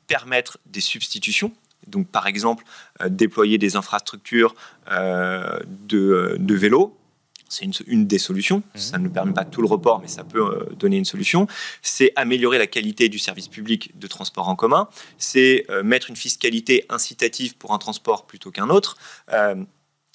permettre 0.08 0.58
des 0.66 0.82
substitutions. 0.82 1.54
Donc 1.88 2.08
par 2.08 2.28
exemple, 2.28 2.64
euh, 3.02 3.10
déployer 3.10 3.58
des 3.58 3.76
infrastructures 3.76 4.56
euh, 4.92 5.60
de, 5.88 6.38
de 6.40 6.56
vélos 6.56 6.98
c'est 7.50 7.66
une, 7.88 8.08
des 8.08 8.18
solutions. 8.18 8.58
Mhm. 8.58 8.82
Ça 8.82 8.98
ne 8.98 9.08
permet 9.10 9.34
pas 9.34 9.46
tout 9.46 9.62
le 9.62 9.68
report, 9.68 10.00
mais 10.02 10.08
ça 10.08 10.24
peut 10.24 10.46
euh, 10.46 10.74
donner 10.76 10.98
une 10.98 11.06
solution. 11.06 11.48
C'est 11.82 12.12
améliorer 12.16 12.58
la 12.58 12.68
qualité 12.68 13.10
du 13.10 13.20
service 13.20 13.48
public 13.48 13.98
de 13.98 14.08
transport 14.08 14.50
en 14.50 14.56
commun. 14.56 14.90
C'est 15.18 15.66
euh, 15.70 15.84
mettre 15.84 16.10
une 16.10 16.16
fiscalité 16.16 16.86
incitative 16.90 17.56
pour 17.58 17.74
un 17.74 17.78
transport 17.78 18.26
plutôt 18.26 18.52
qu'un 18.52 18.70
autre. 18.70 18.98
Euh, 19.32 19.56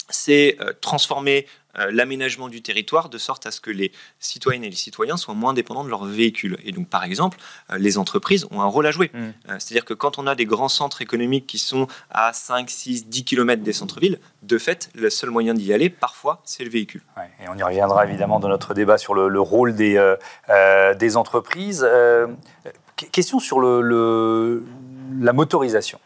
c'est 0.09 0.59
transformer 0.81 1.47
euh, 1.47 1.49
l'aménagement 1.75 2.49
du 2.49 2.63
territoire 2.63 3.09
de 3.09 3.19
sorte 3.19 3.47
à 3.47 3.51
ce 3.51 3.61
que 3.61 3.71
les 3.71 3.93
citoyennes 4.19 4.65
et 4.65 4.71
les 4.71 4.77
citoyens 4.77 5.17
soient 5.17 5.35
moins 5.35 5.55
dépendants 5.55 5.85
de 5.85 5.89
leurs 5.89 6.05
véhicules. 6.05 6.57
Et 6.65 6.73
donc, 6.73 6.89
par 6.89 7.05
exemple, 7.05 7.39
euh, 7.71 7.79
les 7.79 7.99
entreprises 7.99 8.47
ont 8.51 8.61
un 8.61 8.67
rôle 8.67 8.87
à 8.87 8.91
jouer. 8.91 9.11
Mm. 9.13 9.19
Euh, 9.19 9.31
c'est-à-dire 9.59 9.85
que 9.85 9.95
quand 9.95 10.19
on 10.19 10.27
a 10.27 10.35
des 10.35 10.47
grands 10.47 10.69
centres 10.69 11.03
économiques 11.03 11.47
qui 11.47 11.59
sont 11.59 11.87
à 12.11 12.33
5, 12.33 12.69
6, 12.69 13.09
10 13.09 13.25
km 13.25 13.63
des 13.63 13.73
centres-villes, 13.73 14.19
de 14.43 14.59
fait, 14.59 14.91
le 14.95 15.11
seul 15.11 15.31
moyen 15.31 15.55
d'y 15.55 15.73
aller, 15.73 15.91
parfois, 15.91 16.41
c'est 16.45 16.65
le 16.65 16.71
véhicule. 16.71 17.03
et 17.43 17.49
on 17.49 17.57
y 17.57 17.63
reviendra 17.63 18.05
évidemment 18.07 18.41
dans 18.41 18.49
notre 18.49 18.75
débat 18.75 18.99
sur 18.99 19.15
le, 19.15 19.41
rôle 19.41 19.75
des, 19.75 20.15
des 20.99 21.17
entreprises. 21.17 21.87
question 22.97 23.39
sur 23.39 23.61
le, 23.61 24.65
la 25.21 25.33
motorisation, 25.33 26.01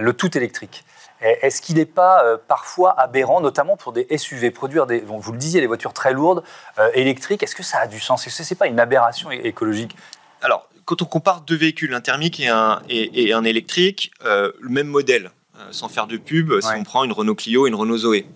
le 0.00 0.12
tout 0.12 0.36
électrique. 0.36 0.84
Est-ce 1.20 1.60
qu'il 1.60 1.76
n'est 1.76 1.84
pas 1.84 2.24
euh, 2.24 2.36
parfois 2.48 2.98
aberrant, 2.98 3.40
notamment 3.40 3.76
pour 3.76 3.92
des 3.92 4.06
SUV, 4.16 4.50
produire 4.50 4.86
des, 4.86 5.00
vous 5.00 5.32
le 5.32 5.38
disiez, 5.38 5.60
des 5.60 5.66
voitures 5.66 5.92
très 5.92 6.12
lourdes, 6.12 6.42
euh, 6.78 6.90
électriques 6.94 7.42
Est-ce 7.42 7.54
que 7.54 7.62
ça 7.62 7.78
a 7.80 7.86
du 7.86 8.00
sens? 8.00 8.26
Est-ce 8.26 8.54
n'est 8.54 8.58
pas 8.58 8.66
une 8.66 8.80
aberration 8.80 9.30
écologique? 9.30 9.96
Alors, 10.42 10.68
quand 10.86 11.02
on 11.02 11.04
compare 11.04 11.42
deux 11.42 11.56
véhicules, 11.56 11.94
un 11.94 12.00
thermique 12.00 12.40
et 12.40 12.48
un, 12.48 12.80
et, 12.88 13.32
un 13.32 13.44
électrique, 13.44 14.12
euh, 14.24 14.52
le 14.60 14.70
même 14.70 14.86
modèle, 14.86 15.30
sans 15.70 15.88
faire 15.88 16.06
de 16.06 16.16
pub, 16.16 16.60
si 16.60 16.68
on 16.76 16.84
prend 16.84 17.04
une 17.04 17.12
Renault 17.12 17.34
Clio 17.34 17.66
et 17.66 17.68
une 17.68 17.74
Renault 17.74 17.98
Zoé. 17.98 18.26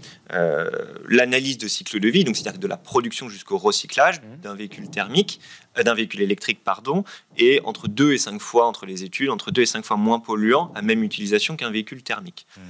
L'analyse 1.08 1.58
de 1.58 1.68
cycle 1.68 2.00
de 2.00 2.08
vie, 2.08 2.24
donc 2.24 2.36
c'est-à-dire 2.36 2.60
de 2.60 2.66
la 2.66 2.76
production 2.76 3.28
jusqu'au 3.28 3.58
recyclage 3.58 4.20
mmh. 4.20 4.40
d'un 4.42 4.54
véhicule 4.54 4.88
thermique, 4.90 5.40
d'un 5.82 5.94
véhicule 5.94 6.22
électrique, 6.22 6.62
pardon, 6.64 7.04
est 7.36 7.60
entre 7.64 7.88
2 7.88 8.12
et 8.12 8.18
5 8.18 8.40
fois, 8.40 8.66
entre 8.66 8.86
les 8.86 9.04
études, 9.04 9.30
entre 9.30 9.50
2 9.50 9.62
et 9.62 9.66
5 9.66 9.84
fois 9.84 9.96
moins 9.96 10.20
polluant 10.20 10.72
à 10.74 10.82
même 10.82 11.02
utilisation 11.02 11.56
qu'un 11.56 11.70
véhicule 11.70 12.02
thermique. 12.02 12.46
Mmh. 12.56 12.60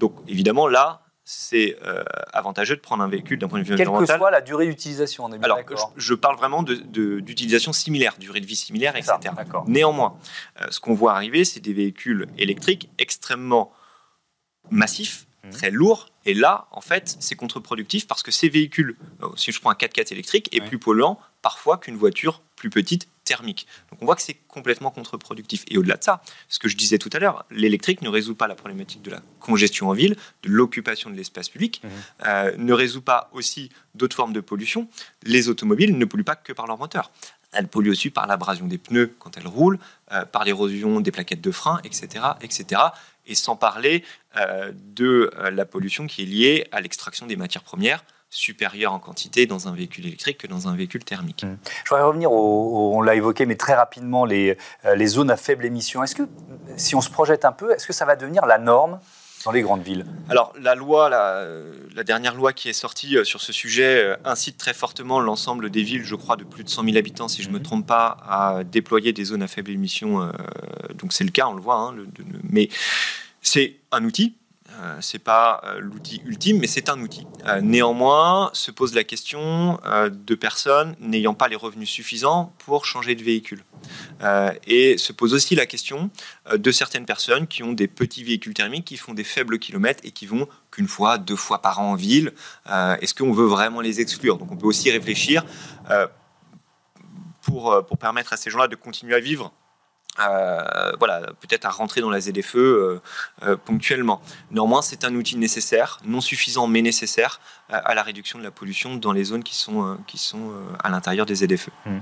Donc 0.00 0.14
évidemment, 0.28 0.66
là, 0.66 1.04
c'est 1.24 1.78
euh, 1.86 2.04
avantageux 2.32 2.76
de 2.76 2.80
prendre 2.80 3.02
un 3.02 3.08
véhicule 3.08 3.38
d'un 3.38 3.48
point 3.48 3.58
de 3.58 3.64
vue 3.64 3.72
environnemental. 3.72 4.06
Quelle 4.06 4.16
que 4.16 4.20
soit 4.20 4.30
la 4.30 4.42
durée 4.42 4.66
d'utilisation, 4.66 5.24
on 5.24 5.32
est 5.32 5.38
bien 5.38 5.44
Alors, 5.44 5.60
je, 5.70 6.02
je, 6.02 6.14
parle 6.14 6.36
vraiment 6.36 6.62
d'utilisation 6.62 7.70
de, 7.70 7.76
similaire, 7.76 8.14
durée 8.18 8.40
de 8.40 8.46
vie 8.46 8.56
similaire, 8.56 8.94
etc. 8.94 9.16
Néanmoins, 9.66 10.18
euh, 10.60 10.66
ce 10.70 10.80
qu'on 10.80 10.94
voit 10.94 11.14
arriver, 11.14 11.44
c'est 11.44 11.60
des 11.60 11.72
véhicules 11.72 12.26
électriques 12.36 12.90
extrêmement 12.98 13.72
massifs, 14.70 15.26
mmh. 15.44 15.50
très 15.50 15.70
lourds, 15.70 16.08
et 16.26 16.34
là, 16.34 16.66
en 16.70 16.80
fait, 16.80 17.16
c'est 17.20 17.36
contre-productif 17.36 18.06
parce 18.06 18.22
que 18.22 18.30
ces 18.30 18.48
véhicules, 18.48 18.96
euh, 19.22 19.28
si 19.36 19.52
je 19.52 19.60
prends 19.60 19.70
un 19.70 19.74
4x4 19.74 20.12
électrique, 20.12 20.48
est 20.54 20.60
plus 20.60 20.78
polluant 20.78 21.18
parfois 21.42 21.76
qu'une 21.76 21.96
voiture 21.96 22.40
plus 22.56 22.70
petite 22.70 23.08
thermique. 23.24 23.66
Donc 23.90 24.00
on 24.00 24.06
voit 24.06 24.16
que 24.16 24.22
c'est 24.22 24.38
complètement 24.48 24.90
contre-productif. 24.90 25.64
Et 25.68 25.76
au-delà 25.76 25.96
de 25.96 26.04
ça, 26.04 26.22
ce 26.48 26.58
que 26.58 26.68
je 26.68 26.76
disais 26.76 26.98
tout 26.98 27.10
à 27.12 27.18
l'heure, 27.18 27.44
l'électrique 27.50 28.00
ne 28.00 28.08
résout 28.08 28.34
pas 28.34 28.46
la 28.46 28.54
problématique 28.54 29.02
de 29.02 29.10
la 29.10 29.20
congestion 29.40 29.88
en 29.88 29.92
ville, 29.92 30.16
de 30.42 30.48
l'occupation 30.48 31.10
de 31.10 31.16
l'espace 31.16 31.48
public, 31.48 31.82
mmh. 31.82 31.88
euh, 32.26 32.54
ne 32.56 32.72
résout 32.72 33.02
pas 33.02 33.28
aussi 33.32 33.70
d'autres 33.94 34.16
formes 34.16 34.32
de 34.32 34.40
pollution. 34.40 34.88
Les 35.24 35.48
automobiles 35.48 35.98
ne 35.98 36.04
polluent 36.06 36.24
pas 36.24 36.36
que 36.36 36.52
par 36.52 36.66
leur 36.66 36.78
moteur. 36.78 37.10
Elles 37.52 37.68
polluent 37.68 37.90
aussi 37.90 38.10
par 38.10 38.26
l'abrasion 38.26 38.66
des 38.66 38.78
pneus 38.78 39.14
quand 39.18 39.36
elles 39.36 39.46
roulent, 39.46 39.78
euh, 40.12 40.24
par 40.24 40.44
l'érosion 40.44 41.00
des 41.00 41.12
plaquettes 41.12 41.40
de 41.40 41.50
frein, 41.50 41.80
etc., 41.84 42.24
etc. 42.40 42.80
Et 43.26 43.34
sans 43.34 43.56
parler 43.56 44.04
euh, 44.36 44.72
de 44.74 45.30
la 45.50 45.64
pollution 45.64 46.06
qui 46.06 46.22
est 46.22 46.26
liée 46.26 46.66
à 46.72 46.80
l'extraction 46.80 47.26
des 47.26 47.36
matières 47.36 47.62
premières, 47.62 48.04
supérieure 48.30 48.92
en 48.92 48.98
quantité 48.98 49.46
dans 49.46 49.68
un 49.68 49.74
véhicule 49.74 50.06
électrique 50.06 50.38
que 50.38 50.46
dans 50.46 50.68
un 50.68 50.74
véhicule 50.74 51.04
thermique. 51.04 51.44
Mmh. 51.44 51.56
Je 51.84 51.90
voudrais 51.90 52.04
revenir, 52.04 52.32
on 52.32 53.00
l'a 53.00 53.14
évoqué, 53.14 53.46
mais 53.46 53.54
très 53.54 53.74
rapidement, 53.74 54.24
les, 54.24 54.58
euh, 54.84 54.96
les 54.96 55.06
zones 55.06 55.30
à 55.30 55.36
faible 55.36 55.64
émission. 55.64 56.02
Est-ce 56.02 56.16
que, 56.16 56.24
si 56.76 56.94
on 56.94 57.00
se 57.00 57.10
projette 57.10 57.44
un 57.44 57.52
peu, 57.52 57.72
est-ce 57.72 57.86
que 57.86 57.92
ça 57.92 58.04
va 58.04 58.16
devenir 58.16 58.44
la 58.46 58.58
norme 58.58 58.98
dans 59.44 59.52
les 59.52 59.62
grandes 59.62 59.82
villes 59.82 60.04
Alors, 60.28 60.52
la 60.60 60.74
loi, 60.74 61.08
la, 61.08 61.46
la, 61.94 62.04
dernière 62.04 62.34
loi 62.34 62.52
qui 62.52 62.68
est 62.68 62.74
sortie 62.74 63.16
euh, 63.16 63.24
sur 63.24 63.40
ce 63.40 63.52
sujet 63.52 64.04
euh, 64.04 64.16
incite 64.24 64.56
très 64.56 64.74
fortement 64.74 65.20
l'ensemble 65.20 65.70
des 65.70 65.82
villes, 65.82 66.04
je 66.04 66.14
crois, 66.14 66.36
de 66.36 66.44
plus 66.44 66.64
de 66.64 66.68
100 66.68 66.84
000 66.84 66.96
habitants, 66.96 67.28
si 67.28 67.42
je 67.42 67.48
ne 67.48 67.54
me 67.54 67.58
mmh. 67.58 67.62
trompe 67.62 67.86
pas, 67.86 68.16
à 68.28 68.64
déployer 68.64 69.12
des 69.12 69.24
zones 69.24 69.42
à 69.42 69.48
faible 69.48 69.70
émission. 69.70 70.32
donc, 70.94 71.12
c'est 71.12 71.24
le 71.24 71.30
cas, 71.30 71.46
on 71.46 71.54
le 71.54 71.62
voit. 71.62 71.76
Hein, 71.76 71.94
mais 72.48 72.68
c'est 73.42 73.76
un 73.92 74.04
outil 74.04 74.34
euh, 74.80 74.96
c'est 75.00 75.18
pas 75.18 75.60
euh, 75.64 75.78
l'outil 75.80 76.20
ultime, 76.24 76.58
mais 76.58 76.66
c'est 76.66 76.88
un 76.88 77.00
outil. 77.00 77.26
Euh, 77.46 77.60
néanmoins, 77.60 78.50
se 78.52 78.70
pose 78.70 78.94
la 78.94 79.04
question 79.04 79.78
de 79.84 80.34
personnes 80.34 80.96
n'ayant 81.00 81.34
pas 81.34 81.48
les 81.48 81.56
revenus 81.56 81.88
suffisants 81.88 82.52
pour 82.58 82.84
changer 82.84 83.14
de 83.14 83.22
véhicule. 83.22 83.64
et 84.66 84.96
se 84.98 85.12
pose 85.12 85.34
aussi 85.34 85.54
la 85.54 85.66
question 85.66 86.10
de 86.54 86.70
certaines 86.70 87.04
personnes 87.04 87.46
qui 87.46 87.62
ont 87.62 87.72
des 87.72 87.88
petits 87.88 88.24
véhicules 88.24 88.54
thermiques, 88.54 88.84
qui 88.86 88.96
font 88.96 89.14
des 89.14 89.24
faibles 89.24 89.58
kilomètres 89.58 90.00
et 90.04 90.10
qui 90.10 90.26
vont 90.26 90.48
qu'une 90.70 90.88
fois, 90.88 91.18
deux 91.18 91.36
fois 91.36 91.60
par 91.60 91.80
an 91.80 91.92
en 91.92 91.94
ville. 91.94 92.32
Est-ce 93.00 93.14
qu'on 93.14 93.32
veut 93.32 93.46
vraiment 93.46 93.80
les 93.80 94.00
exclure? 94.00 94.38
Donc 94.38 94.50
on 94.52 94.56
peut 94.56 94.66
aussi 94.66 94.90
réfléchir 94.90 95.44
pour, 97.42 97.84
pour 97.86 97.98
permettre 97.98 98.32
à 98.32 98.36
ces 98.36 98.50
gens-là 98.50 98.68
de 98.68 98.76
continuer 98.76 99.14
à 99.14 99.20
vivre 99.20 99.52
voilà, 100.16 101.20
peut-être 101.40 101.64
à 101.64 101.70
rentrer 101.70 102.00
dans 102.00 102.10
la 102.10 102.20
ZFE 102.20 102.56
euh, 102.56 103.00
euh, 103.42 103.56
ponctuellement. 103.56 104.20
Néanmoins, 104.50 104.82
c'est 104.82 105.04
un 105.04 105.14
outil 105.14 105.36
nécessaire, 105.36 105.98
non 106.04 106.20
suffisant 106.20 106.66
mais 106.66 106.82
nécessaire 106.82 107.40
à 107.70 107.94
la 107.94 108.02
réduction 108.02 108.38
de 108.38 108.44
la 108.44 108.50
pollution 108.50 108.96
dans 108.96 109.12
les 109.12 109.24
zones 109.24 109.42
qui 109.42 109.56
sont, 109.56 109.98
qui 110.06 110.18
sont 110.18 110.52
à 110.82 110.90
l'intérieur 110.90 111.26
des 111.26 111.36
ZFE. 111.36 111.70
Mmh. 111.86 111.98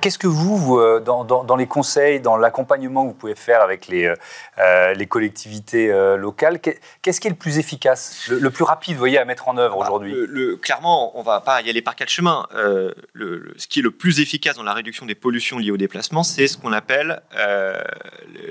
Qu'est-ce 0.00 0.18
que 0.18 0.26
vous, 0.26 0.80
dans, 1.04 1.24
dans, 1.24 1.56
les 1.56 1.66
conseils, 1.66 2.20
dans 2.20 2.36
l'accompagnement 2.36 3.02
que 3.02 3.08
vous 3.08 3.14
pouvez 3.14 3.34
faire 3.34 3.60
avec 3.60 3.88
les, 3.88 4.12
les 4.96 5.06
collectivités 5.06 5.88
locales, 6.16 6.60
qu'est-ce 6.60 7.20
qui 7.20 7.26
est 7.26 7.30
le 7.30 7.36
plus 7.36 7.58
efficace, 7.58 8.28
le, 8.28 8.50
plus 8.50 8.64
rapide, 8.64 8.96
voyez, 8.96 9.18
à 9.18 9.24
mettre 9.24 9.48
en 9.48 9.56
œuvre 9.58 9.78
bah, 9.78 9.86
aujourd'hui? 9.86 10.14
le, 10.14 10.56
Clairement, 10.56 11.16
on 11.16 11.20
ne 11.20 11.26
va 11.26 11.40
pas 11.40 11.60
y 11.62 11.70
aller 11.70 11.82
par 11.82 11.96
quatre 11.96 12.08
chemins. 12.08 12.46
ce 12.54 13.66
qui 13.66 13.80
est 13.80 13.82
le 13.82 13.90
plus 13.90 14.20
efficace 14.20 14.56
dans 14.56 14.62
la 14.62 14.74
réduction 14.74 15.06
des 15.06 15.14
pollutions 15.14 15.58
liées 15.58 15.70
au 15.70 15.76
déplacement, 15.76 16.22
c'est 16.22 16.46
ce 16.46 16.56
qu'on 16.56 16.72
appelle 16.72 17.20
euh, 17.36 17.80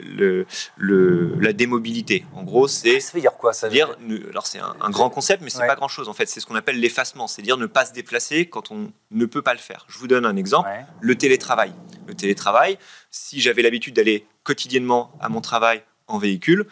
le, 0.03 0.45
le, 0.77 1.33
la 1.39 1.53
démobilité. 1.53 2.25
En 2.35 2.43
gros, 2.43 2.67
c'est. 2.67 2.99
Ça 2.99 3.11
veut 3.13 3.21
dire 3.21 3.33
quoi 3.33 3.53
ça 3.53 3.69
dire, 3.69 3.95
Alors, 4.31 4.47
c'est 4.47 4.59
un, 4.59 4.89
grand 4.89 5.09
concept, 5.09 5.41
mais 5.43 5.49
c'est 5.49 5.65
pas 5.65 5.75
grand 5.75 5.87
chose 5.87 6.09
en 6.09 6.13
fait. 6.13 6.27
C'est 6.27 6.39
ce 6.39 6.45
qu'on 6.49 6.55
appelle 6.55 6.79
l'effacement, 6.79 7.27
c'est 7.27 7.41
dire 7.41 7.57
ne 7.57 7.67
pas 7.67 7.85
se 7.85 7.93
déplacer 7.93 8.47
quand 8.47 8.71
on 8.71 8.91
ne 9.11 9.25
peut 9.25 9.41
pas 9.41 9.53
le 9.53 9.59
faire. 9.59 9.85
Je 9.87 9.97
vous 9.99 10.07
donne 10.07 10.25
un 10.25 10.35
exemple 10.35 10.69
le 10.99 11.15
télétravail. 11.15 11.73
Le 12.07 12.15
télétravail, 12.15 12.77
si 13.11 13.39
j'avais 13.39 13.61
l'habitude 13.61 13.95
d'aller 13.95 14.25
quotidiennement 14.43 15.11
à 15.21 15.29
mon 15.29 15.41
travail 15.41 15.83
en 16.07 16.17
véhicule, 16.17 16.65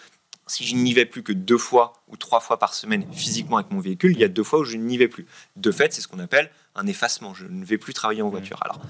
si 0.48 0.66
je 0.66 0.76
n'y 0.76 0.94
vais 0.94 1.06
plus 1.06 1.24
que 1.24 1.32
deux 1.32 1.58
fois 1.58 1.94
ou 2.08 2.18
trois 2.18 2.40
fois 2.40 2.58
par 2.58 2.74
semaine 2.74 3.06
physiquement 3.14 3.58
avec 3.58 3.72
mon 3.72 3.80
véhicule, 3.80 4.14
il 4.14 4.20
y 4.20 4.24
a 4.24 4.30
deux 4.30 4.44
fois 4.44 4.60
où 4.60 4.64
je 4.64 4.78
n'y 4.78 4.98
vais 4.98 5.08
plus. 5.08 5.28
De 5.56 5.72
fait, 5.72 5.94
c'est 5.94 6.02
ce 6.02 6.08
qu'on 6.08 6.20
appelle 6.20 6.50
un 6.76 6.88
effacement. 6.88 7.34
Je 7.34 7.46
ne 7.46 7.64
vais 7.64 7.78
plus 7.78 7.94
travailler 7.94 8.22
en 8.22 8.30
voiture. 8.30 8.60
Alors, 8.64 8.82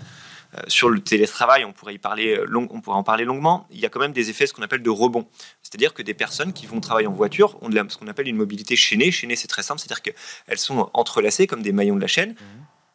sur 0.68 0.90
le 0.90 1.00
télétravail, 1.00 1.66
on 1.66 1.74
pourrait, 1.74 1.96
y 1.96 1.98
parler 1.98 2.38
euh, 2.38 2.46
long, 2.46 2.68
on 2.72 2.82
pourrait 2.82 2.98
en 2.98 3.04
parler 3.04 3.26
longuement. 3.26 3.68
Il 3.72 3.80
y 3.80 3.86
a 3.86 3.90
quand 3.90 4.00
même 4.00 4.14
des 4.14 4.30
effets, 4.30 4.48
ce 4.48 4.54
qu'on 4.54 4.62
appelle 4.62 4.82
de 4.82 4.90
rebond. 4.90 5.28
C'est-à-dire 5.62 5.94
que 5.94 6.02
des 6.02 6.14
personnes 6.14 6.54
qui 6.54 6.66
vont 6.66 6.80
travailler 6.80 7.08
en 7.08 7.14
voiture 7.14 7.58
ont 7.62 7.70
ce 7.72 7.98
qu'on 7.98 8.08
appelle 8.08 8.28
une 8.28 8.38
mobilité 8.38 8.76
chaînée. 8.76 9.12
Chaînée, 9.12 9.36
c'est 9.36 9.48
très 9.48 9.64
simple, 9.64 9.80
c'est-à-dire 9.80 10.02
qu'elles 10.02 10.58
sont 10.58 10.90
entrelacées 10.94 11.48
comme 11.48 11.62
des 11.62 11.72
maillons 11.72 11.96
de 11.96 12.02
la 12.02 12.08
chaîne. 12.08 12.32
Mmh. 12.32 12.44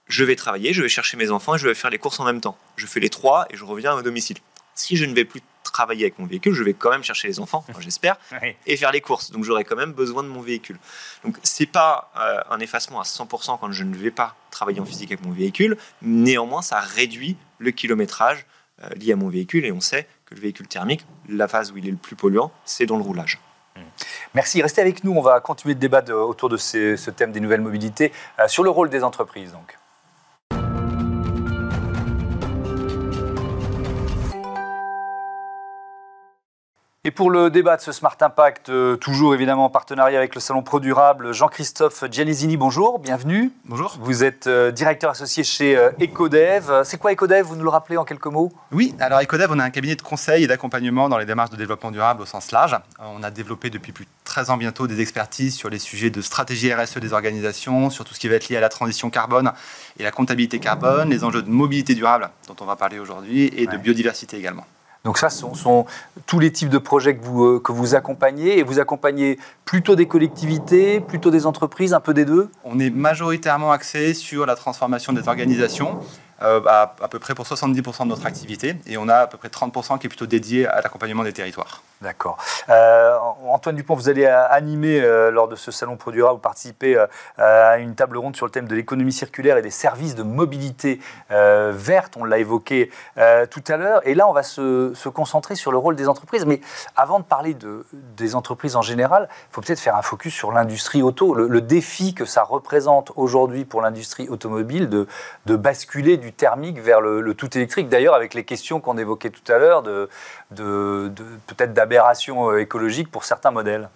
Je 0.09 0.25
vais 0.25 0.37
travailler, 0.37 0.73
je 0.73 0.83
vais 0.83 0.89
chercher 0.89 1.17
mes 1.17 1.31
enfants 1.31 1.55
et 1.55 1.59
je 1.59 1.67
vais 1.67 1.75
faire 1.75 1.91
les 1.91 1.99
courses 1.99 2.21
en 2.21 2.25
même 2.25 2.41
temps. 2.41 2.59
Je 2.77 2.87
fais 2.87 3.01
les 3.01 3.11
trois 3.11 3.47
et 3.51 3.57
je 3.57 3.65
reviens 3.65 3.97
à 3.97 4.03
domicile. 4.03 4.39
Si 4.75 4.97
je 4.97 5.05
ne 5.05 5.15
vais 5.15 5.25
plus 5.25 5.41
travailler 5.73 6.05
avec 6.05 6.19
mon 6.19 6.26
véhicule, 6.26 6.52
je 6.52 6.62
vais 6.62 6.75
quand 6.75 6.91
même 6.91 7.02
chercher 7.02 7.29
les 7.29 7.41
enfants, 7.41 7.64
j'espère, 7.81 8.17
et 8.67 8.76
faire 8.76 8.93
les 8.93 9.00
courses. 9.00 9.31
Donc 9.31 9.45
j'aurai 9.45 9.64
quand 9.64 9.76
même 9.76 9.93
besoin 9.93 10.23
de 10.23 10.29
mon 10.29 10.41
véhicule. 10.41 10.79
Donc 11.25 11.37
c'est 11.43 11.67
pas 11.67 12.12
euh, 12.17 12.41
un 12.50 12.61
effacement 12.61 13.00
à 13.00 13.05
100% 13.05 13.59
quand 13.59 13.73
je 13.73 13.85
ne 13.85 13.95
vais 13.97 14.11
pas 14.11 14.37
travailler 14.50 14.81
en 14.81 14.85
physique 14.85 15.11
avec 15.11 15.25
mon 15.25 15.33
véhicule. 15.33 15.76
Néanmoins, 16.02 16.62
ça 16.62 16.81
réduit 16.81 17.37
le 17.59 17.71
kilométrage 17.71 18.47
euh, 18.83 18.88
lié 18.97 19.12
à 19.12 19.17
mon 19.17 19.29
véhicule 19.29 19.64
et 19.64 19.73
on 19.73 19.81
sait 19.81 20.07
que 20.26 20.35
le 20.35 20.41
véhicule 20.41 20.69
thermique, 20.69 21.05
la 21.29 21.49
phase 21.49 21.73
où 21.73 21.79
il 21.79 21.88
est 21.88 21.91
le 21.91 21.97
plus 21.97 22.17
polluant, 22.17 22.52
c'est 22.64 22.87
dans 22.87 22.97
le 22.97 23.02
roulage. 23.02 23.41
Mmh. 23.76 23.81
Merci. 24.35 24.62
Restez 24.62 24.81
avec 24.83 25.02
nous. 25.05 25.12
On 25.12 25.23
va 25.23 25.41
continuer 25.41 25.75
le 25.75 25.81
débat 25.81 26.02
autour 26.14 26.49
de 26.49 26.57
ce 26.57 27.11
thème 27.11 27.33
des 27.33 27.41
nouvelles 27.41 27.61
mobilités 27.61 28.12
euh, 28.38 28.49
sur 28.49 28.62
le 28.62 28.71
rôle 28.71 28.91
des 28.91 29.02
entreprises. 29.02 29.52
Donc. 29.52 29.76
Et 37.05 37.11
pour 37.11 37.33
le 37.33 37.51
débat 37.51 37.77
de 37.77 37.83
ce 37.83 37.91
Smart 37.91 38.17
Impact, 38.21 38.69
euh, 38.69 38.95
toujours 38.95 39.35
évidemment 39.35 39.65
en 39.65 39.71
partenariat 39.71 40.19
avec 40.19 40.37
le 40.37 40.41
Salon 40.41 40.63
Pro 40.63 40.79
Durable, 40.79 41.33
Jean-Christophe 41.33 42.05
Gianesini, 42.09 42.57
bonjour, 42.57 43.01
bienvenue. 43.01 43.51
Bonjour. 43.65 43.99
Vous 44.01 44.23
êtes 44.23 44.47
euh, 44.47 44.71
directeur 44.71 45.11
associé 45.11 45.43
chez 45.43 45.77
euh, 45.77 45.91
Ecodev. 46.01 46.85
C'est 46.85 46.99
quoi 46.99 47.11
Ecodev 47.13 47.45
Vous 47.45 47.57
nous 47.57 47.65
le 47.65 47.71
rappelez 47.71 47.97
en 47.97 48.05
quelques 48.05 48.27
mots? 48.27 48.53
Oui, 48.71 48.95
alors 49.01 49.21
Ecodev, 49.21 49.51
on 49.51 49.59
a 49.59 49.65
un 49.65 49.71
cabinet 49.71 49.97
de 49.97 50.03
conseil 50.03 50.45
et 50.45 50.47
d'accompagnement 50.47 51.09
dans 51.09 51.19
les 51.19 51.27
démarches 51.27 51.51
de 51.51 51.57
développement 51.57 51.91
durable 51.91 52.23
au 52.23 52.25
sens 52.25 52.53
large. 52.53 52.79
On 53.01 53.25
a 53.25 53.33
développé 53.33 53.69
depuis 53.69 53.91
plus 53.91 54.05
de 54.05 54.11
13 54.23 54.51
ans 54.51 54.57
bientôt 54.57 54.87
des 54.87 55.01
expertises 55.01 55.57
sur 55.57 55.71
les 55.71 55.81
sujets 55.81 56.11
de 56.11 56.21
stratégie 56.21 56.73
RSE 56.73 56.99
des 56.99 57.15
organisations, 57.15 57.91
sur 57.91 58.05
tout 58.05 58.15
ce 58.15 58.21
qui 58.21 58.29
va 58.29 58.37
être 58.37 58.49
lié 58.49 58.59
à 58.59 58.61
la 58.61 58.69
transition 58.69 59.11
carbone 59.11 59.51
et 59.99 60.05
la 60.05 60.13
comptabilité 60.13 60.61
carbone, 60.61 61.11
les 61.11 61.25
enjeux 61.25 61.43
de 61.43 61.51
mobilité 61.51 61.97
durable 61.97 62.31
dont 62.47 62.55
on 62.61 62.65
va 62.65 62.77
parler 62.77 63.01
aujourd'hui 63.01 63.53
et 63.57 63.67
de 63.67 63.77
biodiversité 63.77 64.37
également. 64.37 64.67
Donc 65.05 65.19
ça, 65.19 65.31
ce 65.31 65.45
sont, 65.55 65.87
tous 66.27 66.39
les 66.39 66.53
types 66.53 66.69
de 66.69 66.79
projets 66.79 67.17
que 67.17 67.25
vous, 67.25 67.45
euh, 67.45 67.61
que 67.61 67.73
vous 67.73 67.95
accompagnez. 67.95 68.59
Et 68.59 68.63
vous 68.63 68.79
accompagnez 68.79 69.39
plutôt 69.65 69.97
des 69.97 70.07
collectivités, 70.07 71.01
plutôt 71.01 71.31
des 71.31 71.47
entreprises, 71.47 71.93
un 71.93 72.01
peu 72.01 72.15
des 72.15 72.25
deux? 72.25 72.49
On 72.65 72.79
est 72.79 72.91
majoritairement 72.91 73.73
axé 73.73 74.15
sur 74.15 74.47
la 74.47 74.55
transformation 74.55 75.13
des 75.13 75.27
organisations 75.27 75.99
à, 76.43 76.95
à, 77.01 77.09
peu 77.09 77.19
près 77.19 77.35
pour 77.35 77.47
70% 77.47 78.05
de 78.05 78.09
notre 78.09 78.27
activité. 78.27 78.77
Et 78.87 78.97
on 78.97 79.09
a 79.09 79.17
à 79.17 79.27
peu 79.27 79.39
près 79.39 79.49
30% 79.49 79.99
qui 79.99 80.07
est 80.07 80.09
plutôt 80.09 80.27
dédié 80.27 80.67
à 80.67 80.81
l'accompagnement 80.81 81.25
des 81.25 81.33
territoires. 81.33 81.83
D'accord. 82.01 82.37
Euh, 82.69 83.17
Antoine 83.49 83.77
Dupont, 83.77 83.95
vous 83.95 84.09
allez 84.09 84.27
animer 84.27 85.01
lors 85.31 85.47
de 85.47 85.55
ce 85.55 85.71
salon 85.71 85.97
Produira, 85.97 86.33
vous 86.33 86.39
participez 86.39 87.03
à 87.39 87.79
une 87.79 87.95
table 87.95 88.17
ronde 88.17 88.35
sur 88.35 88.45
le 88.45 88.51
thème 88.51 88.67
de 88.67 88.75
l'économie 88.75 89.13
circulaire 89.13 89.57
et 89.57 89.63
des 89.63 89.71
services 89.71 90.15
de 90.15 90.23
mobilité 90.25 91.01
verte. 91.31 92.15
On 92.17 92.25
l'a 92.25 92.39
évoqué 92.39 92.91
tout 93.51 93.65
à 93.69 93.77
l'heure. 93.77 94.01
Et 94.07 94.15
là, 94.15 94.29
on 94.29 94.33
va 94.33 94.43
se, 94.43 95.09
concentrer 95.09 95.55
sur 95.55 95.71
le 95.71 95.79
rôle 95.79 95.95
des 95.95 96.09
entreprises. 96.09 96.45
Mais 96.45 96.61
avant 96.97 97.21
de 97.21 97.25
parler 97.25 97.55
de, 97.55 97.87
des 98.17 98.35
entreprises 98.35 98.77
en 98.77 98.83
général, 98.83 99.29
il 99.31 99.55
faut 99.55 99.61
peut-être 99.61 99.81
faire 99.81 99.97
un 99.97 100.03
focus 100.03 100.35
sur 100.35 100.53
l'industrie 100.53 101.03
auto, 101.03 101.35
le, 101.35 101.61
défi 101.61 102.13
que 102.13 102.25
ça 102.25 102.43
représente 102.43 103.13
aujourd'hui 103.15 103.65
pour 103.65 103.81
l'industrie 103.83 104.29
automobile 104.29 104.89
de 104.89 105.57
basculer 105.57 106.17
du 106.17 106.32
thermique 106.33 106.79
vers 106.79 107.01
le, 107.01 107.35
tout 107.35 107.57
électrique. 107.57 107.89
D'ailleurs, 107.89 108.15
avec 108.15 108.35
les 108.35 108.45
questions 108.45 108.81
qu'on 108.81 108.99
évoquait 108.99 109.31
tout 109.31 109.53
à 109.53 109.59
l'heure, 109.59 109.83
de, 109.83 110.09
de, 110.51 111.11
peut-être 111.47 111.73
d'aberration 111.73 112.51
euh, 112.51 112.61
écologique 112.61 113.11
pour 113.11 113.25
certains 113.25 113.51
modèles. 113.51 113.89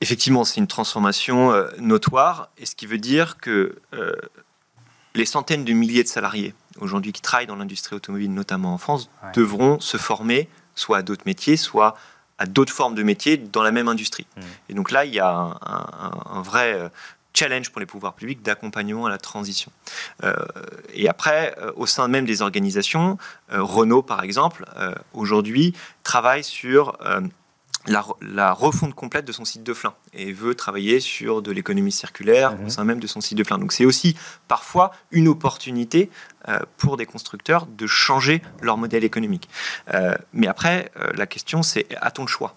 Effectivement, 0.00 0.44
c'est 0.44 0.60
une 0.60 0.66
transformation 0.66 1.52
euh, 1.52 1.68
notoire, 1.78 2.48
et 2.58 2.66
ce 2.66 2.74
qui 2.74 2.86
veut 2.86 2.98
dire 2.98 3.38
que 3.38 3.76
euh, 3.92 4.12
les 5.14 5.26
centaines 5.26 5.64
de 5.64 5.72
milliers 5.72 6.02
de 6.02 6.08
salariés 6.08 6.54
aujourd'hui 6.78 7.12
qui 7.12 7.20
travaillent 7.20 7.46
dans 7.46 7.56
l'industrie 7.56 7.96
automobile, 7.96 8.32
notamment 8.32 8.72
en 8.74 8.78
France, 8.78 9.10
devront 9.34 9.80
se 9.80 9.96
former 9.96 10.48
soit 10.74 10.98
à 10.98 11.02
d'autres 11.02 11.24
métiers, 11.26 11.56
soit 11.56 11.96
à 12.38 12.46
d'autres 12.46 12.72
formes 12.72 12.94
de 12.94 13.02
métiers 13.02 13.36
dans 13.36 13.62
la 13.62 13.70
même 13.70 13.88
industrie. 13.88 14.26
Mmh. 14.36 14.40
Et 14.70 14.74
donc 14.74 14.90
là, 14.90 15.04
il 15.04 15.12
y 15.12 15.20
a 15.20 15.28
un 15.30 16.40
vrai 16.40 16.90
challenge 17.34 17.70
pour 17.70 17.80
les 17.80 17.86
pouvoirs 17.86 18.14
publics 18.14 18.42
d'accompagnement 18.42 19.06
à 19.06 19.10
la 19.10 19.18
transition. 19.18 19.70
Euh, 20.24 20.34
et 20.92 21.08
après, 21.08 21.54
euh, 21.58 21.72
au 21.76 21.86
sein 21.86 22.08
même 22.08 22.24
des 22.24 22.42
organisations, 22.42 23.18
euh, 23.52 23.62
Renault, 23.62 24.02
par 24.02 24.22
exemple, 24.22 24.64
aujourd'hui, 25.12 25.74
travaille 26.02 26.44
sur 26.44 26.98
la, 27.86 28.52
refonte 28.52 28.94
complète 28.94 29.24
de 29.24 29.32
son 29.32 29.44
site 29.44 29.62
de 29.62 29.74
Flin 29.74 29.94
et 30.12 30.32
veut 30.32 30.54
travailler 30.54 31.00
sur 31.00 31.42
de 31.42 31.50
l'économie 31.52 31.92
circulaire 31.92 32.56
mhm. 32.56 32.66
au 32.66 32.68
sein 32.68 32.84
même 32.84 33.00
de 33.00 33.06
son 33.06 33.20
site 33.20 33.38
de 33.38 33.44
Flin. 33.44 33.58
Donc 33.58 33.72
c'est 33.72 33.84
aussi 33.84 34.16
parfois 34.48 34.92
une 35.10 35.28
opportunité 35.28 36.10
pour 36.76 36.96
des 36.96 37.06
constructeurs 37.06 37.66
de 37.66 37.86
changer 37.86 38.42
leur 38.60 38.76
modèle 38.76 39.04
économique. 39.04 39.48
mais 40.32 40.46
après, 40.46 40.90
la 41.14 41.26
question 41.26 41.62
c'est 41.62 41.86
a-t-on 42.00 42.22
le 42.22 42.28
choix? 42.28 42.54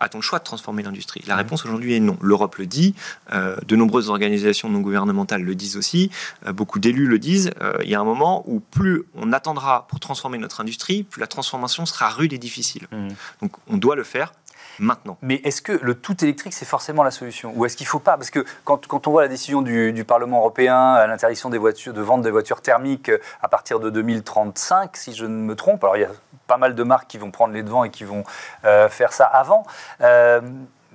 A-t-on 0.00 0.18
le 0.18 0.22
choix 0.22 0.38
de 0.38 0.44
transformer 0.44 0.82
l'industrie 0.82 1.22
La 1.26 1.36
réponse 1.36 1.64
aujourd'hui 1.64 1.94
est 1.94 2.00
non. 2.00 2.16
L'Europe 2.20 2.56
le 2.56 2.66
dit, 2.66 2.94
euh, 3.32 3.56
de 3.66 3.76
nombreuses 3.76 4.08
organisations 4.08 4.68
non 4.68 4.80
gouvernementales 4.80 5.42
le 5.42 5.54
disent 5.54 5.76
aussi, 5.76 6.10
euh, 6.46 6.52
beaucoup 6.52 6.78
d'élus 6.78 7.06
le 7.06 7.18
disent. 7.18 7.50
Euh, 7.60 7.74
il 7.82 7.90
y 7.90 7.94
a 7.94 8.00
un 8.00 8.04
moment 8.04 8.42
où 8.46 8.60
plus 8.60 9.04
on 9.14 9.32
attendra 9.32 9.86
pour 9.88 10.00
transformer 10.00 10.38
notre 10.38 10.60
industrie, 10.60 11.02
plus 11.02 11.20
la 11.20 11.26
transformation 11.26 11.86
sera 11.86 12.08
rude 12.08 12.32
et 12.32 12.38
difficile. 12.38 12.86
Mmh. 12.90 13.08
Donc 13.42 13.52
on 13.68 13.76
doit 13.76 13.96
le 13.96 14.04
faire 14.04 14.32
maintenant. 14.80 15.16
Mais 15.22 15.36
est-ce 15.44 15.62
que 15.62 15.72
le 15.72 15.94
tout 15.94 16.24
électrique, 16.24 16.52
c'est 16.52 16.64
forcément 16.64 17.02
la 17.02 17.10
solution? 17.10 17.52
Ou 17.54 17.64
est-ce 17.64 17.76
qu'il 17.76 17.84
ne 17.84 17.90
faut 17.90 17.98
pas? 18.00 18.16
Parce 18.16 18.30
que 18.30 18.44
quand, 18.64 18.86
quand, 18.86 19.06
on 19.06 19.12
voit 19.12 19.22
la 19.22 19.28
décision 19.28 19.62
du, 19.62 20.04
Parlement 20.04 20.38
européen 20.38 20.94
à 20.94 21.06
l'interdiction 21.06 21.50
des 21.50 21.58
voitures, 21.58 21.92
de 21.92 22.00
vente 22.00 22.22
des 22.22 22.30
voitures 22.30 22.62
thermiques 22.62 23.10
à 23.42 23.48
partir 23.48 23.78
de 23.78 23.90
2035, 23.90 24.96
si 24.96 25.12
je 25.12 25.26
ne 25.26 25.30
me 25.30 25.54
trompe, 25.54 25.84
alors 25.84 25.96
il 25.96 26.00
y 26.00 26.04
a 26.04 26.10
pas 26.46 26.56
mal 26.56 26.74
de 26.74 26.82
marques 26.82 27.06
qui 27.06 27.18
vont 27.18 27.30
prendre 27.30 27.54
les 27.54 27.62
devants 27.62 27.84
et 27.84 27.90
qui 27.90 28.02
vont 28.02 28.24
euh, 28.64 28.88
faire 28.88 29.12
ça 29.12 29.26
avant. 29.26 29.64
Euh, 30.00 30.40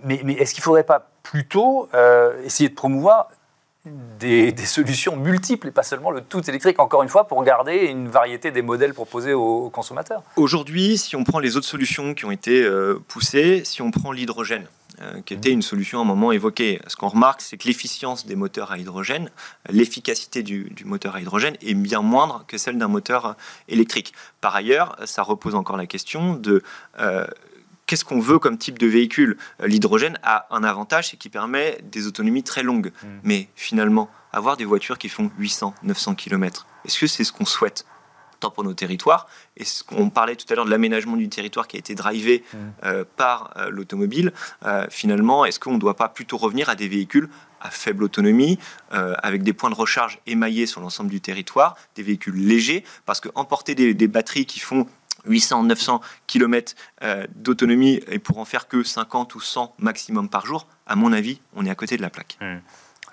mais, 0.04 0.15
est-ce 0.15 0.54
qu'il 0.54 0.62
ne 0.62 0.65
faudrait 0.65 0.84
pas 0.84 1.08
plutôt 1.24 1.88
euh, 1.94 2.34
essayer 2.44 2.70
de 2.70 2.75
promouvoir 2.75 3.30
des, 4.20 4.56
solutions 4.65 5.15
multiples 5.15 5.68
et 5.68 5.72
pas 5.72 5.84
seulement 5.84 6.12
le 6.12 6.22
tout 6.22 6.48
électrique, 6.50 6.80
encore 6.80 7.04
une 7.04 7.10
fois, 7.10 7.27
pour 7.27 7.44
garder 7.44 7.86
une 7.86 8.08
variété 8.08 8.51
des 8.51 8.62
modèles 8.62 8.94
proposés 8.94 9.34
aux, 9.34 9.70
consommateurs 9.70 10.24
Aujourd'hui, 10.36 10.98
si 10.98 11.15
on 11.15 11.24
prend 11.24 11.39
les 11.39 11.58
autres 11.58 11.68
solutions 11.68 12.13
qui 12.13 12.25
ont 12.25 12.32
été 12.32 12.68
poussées, 13.08 13.63
si 13.63 13.82
on 13.82 13.92
prend 13.92 14.12
l'hydrogène, 14.12 14.68
euh, 15.01 15.20
qui 15.25 15.34
était 15.34 15.51
une 15.51 15.62
solution 15.62 16.00
à 16.00 16.04
un 16.04 16.06
moment 16.06 16.32
évoquée. 16.32 16.80
Ce 16.88 16.96
qu'on 16.96 17.10
remarque, 17.10 17.42
c'est 17.42 17.58
que 17.58 17.68
l'efficience 17.68 18.25
des 18.25 18.38
moteurs 18.38 18.72
à 18.72 18.77
hydrogène, 18.77 19.30
l'efficacité 19.70 20.42
du, 20.42 20.72
moteur 20.86 21.15
à 21.15 21.22
hydrogène 21.22 21.58
est 21.62 21.74
bien 21.74 22.01
moindre 22.01 22.46
que 22.48 22.58
celle 22.58 22.77
d'un 22.77 22.88
moteur 22.88 23.36
électrique. 23.68 24.13
Par 24.39 24.56
ailleurs, 24.56 24.96
ça 25.04 25.22
repose 25.22 25.54
encore 25.54 25.75
la 25.75 25.86
question 25.86 26.36
de 26.36 26.63
euh, 27.00 27.27
qu'est-ce 27.86 28.06
qu'on 28.06 28.20
veut 28.20 28.39
comme 28.39 28.58
type 28.58 28.80
de 28.80 28.88
véhicule? 28.88 29.38
L'hydrogène 29.63 30.20
a 30.24 30.48
un 30.51 30.63
avantage, 30.63 31.10
c'est 31.10 31.18
qu'il 31.18 31.32
permet 31.32 31.80
des 31.84 32.08
autonomies 32.08 32.44
très 32.44 32.63
longues. 32.63 32.92
Mmh. 33.04 33.08
Mais 33.24 33.50
finalement, 33.56 34.10
avoir 34.32 34.58
des 34.58 34.65
voitures 34.65 34.98
qui 34.98 35.10
font 35.10 35.32
800, 35.38 35.75
900 35.84 36.15
km, 36.15 36.68
est-ce 36.86 37.00
que 37.00 37.08
c'est 37.08 37.24
ce 37.24 37.32
qu'on 37.32 37.46
souhaite? 37.46 37.86
Tant 38.39 38.51
pour 38.51 38.65
nos 38.65 38.74
territoires. 38.74 39.27
Et 39.56 39.63
on 39.92 40.10
parlait 40.10 40.36
tout 40.36 40.46
à 40.50 40.56
l'heure 40.56 40.65
de 40.65 40.70
l'aménagement 40.70 41.15
du 41.15 41.30
territoire 41.30 41.68
qui 41.68 41.77
a 41.77 41.80
été 41.80 41.96
drivé 41.96 42.44
mmh. 42.44 42.58
euh, 42.84 43.06
par 43.15 43.54
euh, 43.56 43.70
l'automobile. 43.70 44.34
Euh, 44.65 44.86
finalement, 44.89 45.46
est-ce 45.46 45.60
qu'on 45.60 45.74
ne 45.74 45.80
doit 45.80 45.96
pas 45.96 46.10
plutôt 46.10 46.38
revenir 46.38 46.68
à 46.68 46.75
des 46.75 46.88
véhicules 46.88 47.30
à 47.62 47.72
faible 47.72 48.04
autonomie, 48.04 48.60
avec 48.92 49.42
des 49.42 49.54
points 49.54 49.72
de 49.72 49.75
recharge 49.75 50.20
émaillés 50.27 50.68
sur 50.68 50.82
l'ensemble 50.82 51.10
du 51.10 51.20
territoire, 51.20 51.75
des 51.96 52.04
véhicules 52.04 52.36
légers, 52.36 52.84
parce 53.08 53.20
que 53.20 53.30
emporter 53.34 53.74
des, 53.74 54.08
batteries 54.08 54.46
qui 54.46 54.60
font 54.60 54.86
800, 55.27 55.63
900 55.63 56.01
km 56.27 56.75
d'autonomie 57.36 58.01
et 58.08 58.20
pour 58.20 58.38
en 58.38 58.46
faire 58.46 58.67
que 58.67 58.84
50 58.84 59.36
ou 59.36 59.41
100 59.41 59.75
maximum 59.79 60.29
par 60.29 60.46
jour, 60.46 60.67
à 60.88 60.96
mon 60.96 61.13
avis, 61.13 61.39
on 61.55 61.65
est 61.65 61.70
à 61.70 61.75
côté 61.75 61.98
de 61.98 62.01
la 62.01 62.10
plaque. 62.10 62.38
Mmh. 62.41 62.58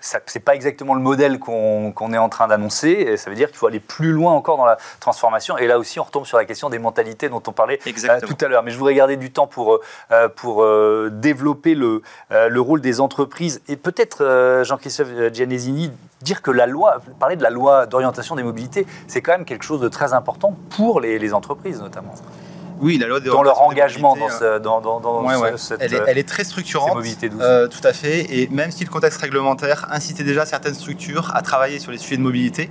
Ce 0.03 0.19
n'est 0.35 0.43
pas 0.43 0.55
exactement 0.55 0.95
le 0.95 1.01
modèle 1.01 1.39
qu'on 1.39 2.13
est 2.13 2.19
en 2.19 2.29
train 2.29 2.49
d'annoncer. 2.49 3.17
Ça 3.17 3.31
veut 3.31 3.37
dire 3.37 3.49
qu'il 3.49 3.57
faut 3.57 3.69
aller 3.69 3.81
plus 3.81 4.13
loin 4.13 4.33
encore 4.33 4.57
dans 4.57 4.67
la 4.67 4.77
transformation. 5.01 5.57
Et 5.57 5.67
là 5.67 5.79
aussi, 5.79 6.01
on 6.01 6.03
retombe 6.03 6.27
sur 6.27 6.37
la 6.37 6.45
question 6.45 6.69
des 6.71 6.79
mentalités 6.79 7.29
dont 7.29 7.43
on 7.47 7.53
parlait 7.53 7.79
euh, 7.87 8.21
tout 8.21 8.37
à 8.45 8.49
l'heure. 8.49 8.63
Mais 8.63 8.71
je 8.71 8.79
voudrais 8.79 8.95
garder 8.95 9.17
du 9.17 9.31
temps 9.31 9.47
pour, 9.47 9.81
euh, 10.11 10.29
pour 10.29 10.63
euh, 10.63 11.11
développer 11.13 11.75
le, 11.75 12.03
le 12.31 12.61
rôle 12.61 12.81
des 12.81 13.01
entreprises. 13.01 13.63
Et 13.69 13.77
peut-être, 13.77 14.63
Jean-Christophe 14.65 15.33
Gianesini, 15.33 15.93
dire 16.21 16.43
que 16.43 16.51
la 16.51 16.67
loi, 16.67 16.99
parler 17.19 17.37
de 17.37 17.43
la 17.43 17.51
loi 17.51 17.87
d'orientation 17.87 18.37
des 18.37 18.43
mobilités, 18.43 18.87
c'est 19.07 19.23
quand 19.23 19.33
même 19.33 19.45
quelque 19.45 19.65
chose 19.65 19.81
de 19.81 19.89
très 19.89 20.13
important 20.13 20.57
pour 20.77 21.01
les, 21.01 21.19
les 21.19 21.35
entreprises 21.35 21.81
notamment. 21.81 22.15
Oui, 22.81 22.99
la 22.99 23.07
loi 23.07 23.21
dans 23.21 23.43
leur 23.43 23.63
engagement 23.63 24.17
dans, 24.17 24.29
ce, 24.29 24.59
dans, 24.59 24.81
dans, 24.81 25.57
Cette, 25.57 25.81
elle, 25.81 25.95
est, 25.95 26.03
elle, 26.07 26.19
est, 26.19 26.29
très 26.29 26.45
structurante. 26.45 26.99
Euh, 27.41 27.69
tout 27.69 27.81
à 27.85 27.93
fait. 27.93 28.27
Et 28.35 28.49
même 28.49 28.71
si 28.71 28.85
le 28.85 28.91
contexte 28.91 29.21
réglementaire 29.21 29.87
incitait 29.91 30.25
déjà 30.25 30.47
certaines 30.47 30.75
structures 30.75 31.31
à 31.35 31.43
travailler 31.43 31.79
sur 31.79 31.93
les 31.93 31.99
sujets 31.99 32.17
de 32.17 32.23
mobilité, 32.23 32.69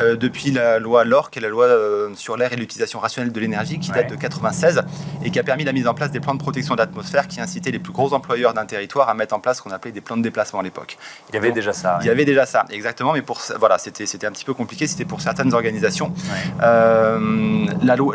euh, 0.00 0.16
depuis 0.16 0.50
la 0.50 0.78
loi 0.78 1.04
LOR, 1.04 1.30
qui 1.30 1.38
est 1.38 1.42
la 1.42 1.48
loi 1.48 1.64
euh, 1.64 2.10
sur 2.14 2.36
l'air 2.36 2.52
et 2.52 2.56
l'utilisation 2.56 2.98
rationnelle 2.98 3.32
de 3.32 3.40
l'énergie, 3.40 3.78
qui 3.78 3.90
date 3.90 4.10
de 4.10 4.16
96 4.16 4.82
et 5.24 5.30
qui 5.30 5.38
a 5.38 5.42
permis 5.42 5.64
la 5.64 5.72
mise 5.72 5.86
en 5.86 5.94
place 5.94 6.10
des 6.10 6.20
plans 6.20 6.34
de 6.34 6.40
protection 6.40 6.74
de 6.74 6.80
l'atmosphère 6.80 7.28
qui 7.28 7.40
incitaient 7.40 7.70
les 7.70 7.78
plus 7.78 7.92
gros 7.92 8.12
employeurs 8.12 8.54
d'un 8.54 8.66
territoire 8.66 9.08
à 9.08 9.14
mettre 9.14 9.34
en 9.34 9.40
place 9.40 9.58
ce 9.58 9.62
qu'on 9.62 9.70
appelait 9.70 9.92
des 9.92 10.00
plans 10.00 10.16
de 10.16 10.22
déplacement 10.22 10.60
à 10.60 10.62
l'époque. 10.62 10.98
Il 11.30 11.34
y 11.34 11.38
avait 11.38 11.52
déjà 11.52 11.72
ça. 11.72 11.98
Il 12.02 12.06
y 12.06 12.10
avait 12.10 12.24
déjà 12.24 12.46
ça, 12.46 12.64
exactement. 12.70 13.12
Mais 13.12 13.22
pour 13.22 13.40
voilà, 13.58 13.78
c'était 13.78 14.06
c'était 14.06 14.26
un 14.26 14.32
petit 14.32 14.44
peu 14.44 14.54
compliqué. 14.54 14.86
C'était 14.86 15.04
pour 15.04 15.20
certaines 15.20 15.54
organisations. 15.54 16.12
la, 16.60 17.18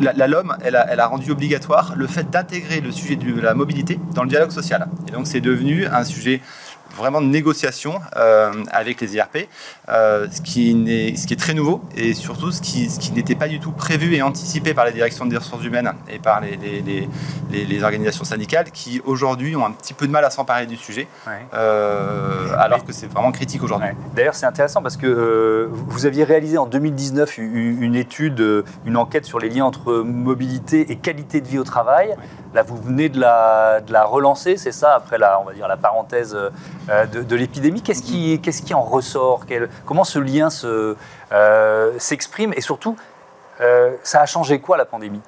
la, 0.01 0.13
la 0.13 0.27
LOM, 0.27 0.55
elle 0.63 0.75
a, 0.75 0.86
elle 0.91 1.00
a 1.00 1.08
rendu 1.08 1.31
obligatoire 1.39 1.93
le 1.96 2.05
fait 2.05 2.29
d'intégrer 2.29 2.81
le 2.81 2.91
sujet 2.91 3.15
de 3.15 3.39
la 3.39 3.53
mobilité 3.53 3.98
dans 4.13 4.24
le 4.24 4.29
dialogue 4.29 4.51
social. 4.51 4.89
Et 5.08 5.12
donc 5.12 5.25
c'est 5.25 5.39
devenu 5.39 5.86
un 5.86 6.03
sujet 6.03 6.41
vraiment 6.96 7.22
de 7.22 7.27
négociation 7.27 8.00
euh, 8.15 8.51
avec 8.72 9.01
les 9.01 9.15
IRP, 9.15 9.48
euh, 9.89 10.27
ce, 10.31 10.41
qui 10.41 10.72
est, 10.88 11.15
ce 11.15 11.27
qui 11.27 11.34
est 11.34 11.38
très 11.38 11.53
nouveau 11.53 11.81
et 11.96 12.13
surtout 12.13 12.51
ce 12.51 12.62
qui, 12.62 12.89
ce 12.89 13.00
qui 13.00 13.12
n'était 13.12 13.36
pas 13.36 13.48
du 13.48 13.60
tout 13.60 13.72
prévu 13.72 14.15
et 14.15 14.22
anticipé 14.22 14.74
par 14.74 14.86
la 14.86 14.91
direction 14.91 15.25
des 15.25 15.38
ressources 15.38 15.63
humaines 15.63 15.91
et 16.10 16.19
par 16.19 16.41
les, 16.41 16.58
les, 16.58 17.08
les, 17.65 17.84
organisations 17.84 18.25
syndicales 18.25 18.72
qui 18.72 19.01
aujourd'hui 19.05 19.55
ont 19.55 19.65
un 19.65 19.72
petit 19.72 19.93
peu 19.93 20.05
de 20.05 20.12
mal 20.12 20.25
à 20.25 20.29
s'emparer 20.29 20.65
du 20.65 20.75
sujet, 20.75 21.08
euh, 21.53 22.48
alors 22.58 22.84
que 22.84 22.91
c'est 22.91 23.08
vraiment 23.08 23.31
critique 23.31 23.63
aujourd'hui. 23.63 23.89
D'ailleurs, 24.15 24.36
c'est 24.36 24.46
intéressant 24.46 24.81
parce 24.81 24.98
que 24.98 25.69
vous 25.72 26.05
aviez 26.05 26.24
réalisé 26.24 26.58
en 26.58 26.65
2019 26.65 27.38
une 27.38 27.96
étude, 27.96 28.65
une 28.86 28.98
enquête 28.98 29.25
sur 29.25 29.39
les 29.39 29.50
liens 29.50 29.65
entre 29.65 29.93
mobilité 30.03 30.91
et 30.91 30.98
qualité 30.98 31.41
de 31.41 31.48
vie 31.48 31.60
au 31.60 31.63
travail. 31.63 32.15
Là, 32.53 32.63
vous 32.63 32.77
venez 32.77 33.10
de 33.10 33.20
la, 33.20 34.03
relancer, 34.06 34.58
c'est 34.58 34.72
ça, 34.72 34.96
après 34.96 35.20
la, 35.20 35.39
on 35.39 35.44
va 35.44 35.53
dire, 35.53 35.68
la 35.68 35.77
parenthèse 35.77 36.36
euh, 36.36 37.06
de, 37.06 37.36
l'épidémie. 37.36 37.82
Qu'est-ce 37.82 38.01
qui, 38.01 38.41
qui 38.41 38.74
en 38.74 38.82
ressort? 38.82 39.46
Comment 39.86 40.03
ce 40.03 40.18
lien 40.18 40.50
se, 40.50 40.96
euh, 41.32 41.94
s'exprime? 42.00 42.53
Et 42.56 42.62
surtout, 42.62 42.96
euh, 43.62 43.96
ça 44.03 44.22
a 44.22 44.25
changé 44.25 44.60
quoi 44.60 44.77
la 44.77 44.86
pandémie? 44.86 45.22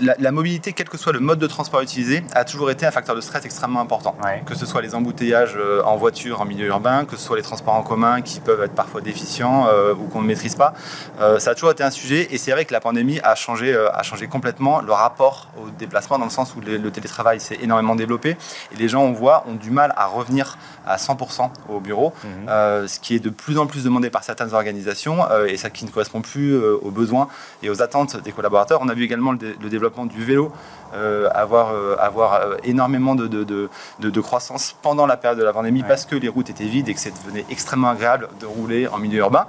La, 0.00 0.32
mobilité, 0.32 0.72
quel 0.72 0.88
que 0.88 0.98
soit 0.98 1.12
le 1.12 1.20
mode 1.20 1.38
de 1.38 1.46
transport 1.46 1.80
utilisé, 1.80 2.22
a 2.32 2.44
toujours 2.44 2.70
été 2.70 2.86
un 2.86 2.90
facteur 2.90 3.14
de 3.14 3.20
stress 3.20 3.44
extrêmement 3.44 3.80
important. 3.80 4.16
Que 4.46 4.54
ce 4.54 4.66
soit 4.66 4.82
les 4.82 4.94
embouteillages 4.94 5.54
euh, 5.56 5.82
en 5.84 5.96
voiture, 5.96 6.40
en 6.40 6.44
milieu 6.44 6.66
urbain, 6.66 7.04
que 7.04 7.16
ce 7.16 7.22
soit 7.22 7.36
les 7.36 7.42
transports 7.42 7.74
en 7.74 7.82
commun 7.82 8.22
qui 8.22 8.40
peuvent 8.40 8.62
être 8.62 8.74
parfois 8.74 9.00
déficients 9.00 9.66
euh, 9.68 9.94
ou 9.94 10.08
qu'on 10.08 10.22
ne 10.22 10.26
maîtrise 10.26 10.54
pas, 10.54 10.74
euh, 11.20 11.38
ça 11.38 11.50
a 11.50 11.54
toujours 11.54 11.70
été 11.70 11.82
un 11.82 11.90
sujet. 11.90 12.28
Et 12.30 12.38
c'est 12.38 12.52
vrai 12.52 12.64
que 12.64 12.72
la 12.72 12.80
pandémie 12.80 13.20
a 13.22 13.34
changé, 13.34 13.74
a 13.76 14.02
changé 14.02 14.26
complètement 14.26 14.80
le 14.80 14.92
rapport 14.92 15.48
au 15.60 15.70
déplacement 15.70 16.18
dans 16.18 16.24
le 16.24 16.30
sens 16.30 16.54
où 16.54 16.60
le, 16.60 16.90
télétravail 16.90 17.40
s'est 17.40 17.58
énormément 17.60 17.94
développé 17.94 18.36
et 18.72 18.76
les 18.76 18.88
gens, 18.88 19.02
on 19.02 19.12
voit, 19.12 19.44
ont 19.46 19.54
du 19.54 19.70
mal 19.70 19.92
à 19.96 20.06
revenir 20.06 20.58
à 20.86 20.96
100% 20.96 21.50
au 21.68 21.80
bureau, 21.80 22.14
mhm. 22.24 22.88
ce 22.88 22.98
qui 22.98 23.14
est 23.14 23.18
de 23.18 23.30
plus 23.30 23.58
en 23.58 23.66
plus 23.66 23.84
demandé 23.84 24.08
par 24.08 24.24
certaines 24.24 24.54
organisations 24.54 25.18
et 25.46 25.56
ça 25.56 25.68
qui 25.68 25.84
ne 25.84 25.90
correspond 25.90 26.22
plus 26.22 26.56
aux 26.56 26.90
besoins 26.90 27.28
et 27.62 27.68
aux 27.68 27.82
attentes 27.82 28.16
des 28.22 28.32
collaborateurs. 28.32 28.80
On 28.82 28.88
a 28.88 28.94
vu 28.94 29.04
également 29.04 29.32
le, 29.32 29.38
le 29.60 29.68
développement 29.68 29.87
du 30.06 30.24
vélo 30.24 30.52
euh, 30.94 31.28
avoir, 31.34 31.72
euh, 31.72 31.96
avoir 31.98 32.34
euh, 32.34 32.56
énormément 32.64 33.14
de, 33.14 33.26
de, 33.26 33.68
de, 34.00 34.20
croissance 34.22 34.74
pendant 34.80 35.04
la 35.04 35.18
période 35.18 35.38
de 35.38 35.44
la 35.44 35.52
pandémie 35.52 35.82
parce 35.86 36.06
que 36.06 36.16
les 36.16 36.28
routes 36.28 36.48
étaient 36.48 36.64
vides 36.64 36.88
et 36.88 36.94
que 36.94 37.00
ça 37.00 37.10
devenait 37.10 37.44
extrêmement 37.50 37.90
agréable 37.90 38.28
de 38.40 38.46
rouler 38.46 38.88
en 38.88 38.96
milieu 38.96 39.18
urbain. 39.18 39.46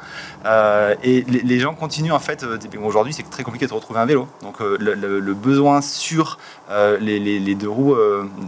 et 1.02 1.22
les, 1.22 1.60
gens 1.60 1.74
continuent 1.74 2.12
en 2.12 2.20
fait, 2.20 2.46
aujourd'hui 2.84 3.14
c'est 3.14 3.30
très 3.30 3.44
compliqué 3.44 3.68
de 3.68 3.74
retrouver 3.74 4.02
un 4.02 4.06
vélo. 4.06 4.28
Donc 4.42 4.60
le, 4.60 5.34
besoin 5.34 5.82
sur 5.82 6.40
les, 7.00 7.20
les, 7.20 7.56
deux 7.56 7.70
roues 7.70 7.96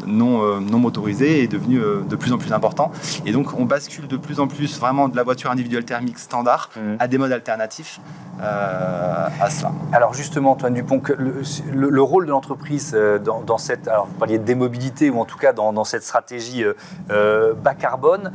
non, 0.06 0.60
non 0.60 0.80
motorisées 0.80 1.44
est 1.44 1.48
devenu 1.48 1.80
de 1.80 2.16
plus 2.16 2.34
en 2.34 2.38
plus 2.38 2.52
important. 2.52 2.92
Et 3.26 3.32
donc 3.32 3.58
on 3.58 3.64
bascule 3.64 4.08
de 4.08 4.18
plus 4.18 4.40
en 4.40 4.48
plus 4.48 4.80
vraiment 4.80 5.08
de 5.08 5.16
la 5.16 5.24
voiture 5.24 5.50
individuelle 5.50 5.86
thermique 5.86 6.20
standard 6.20 6.70
mmh. 6.76 6.96
à 7.00 7.08
des 7.08 7.18
modes 7.18 7.32
alternatifs 7.32 8.00
à 8.42 9.50
cela. 9.50 9.72
Alors 9.94 10.14
justement 10.14 10.52
Antoine 10.52 10.74
Dupont, 10.74 11.02
le, 11.18 11.81
le 11.90 12.02
rôle 12.02 12.26
de 12.26 12.32
l'entreprise 12.32 12.92
euh, 12.94 13.20
dans, 13.20 13.58
cette, 13.58 13.88
alors 13.88 14.08
vous 14.08 14.14
parliez 14.14 14.38
de 14.38 14.44
démobilité 14.44 15.10
ou 15.10 15.20
en 15.20 15.26
tout 15.26 15.38
cas 15.38 15.54
dans, 15.54 15.84
cette 15.84 16.04
stratégie 16.04 16.64
euh, 16.64 16.74
euh, 17.10 17.54
bas 17.54 17.76
carbone, 17.76 18.32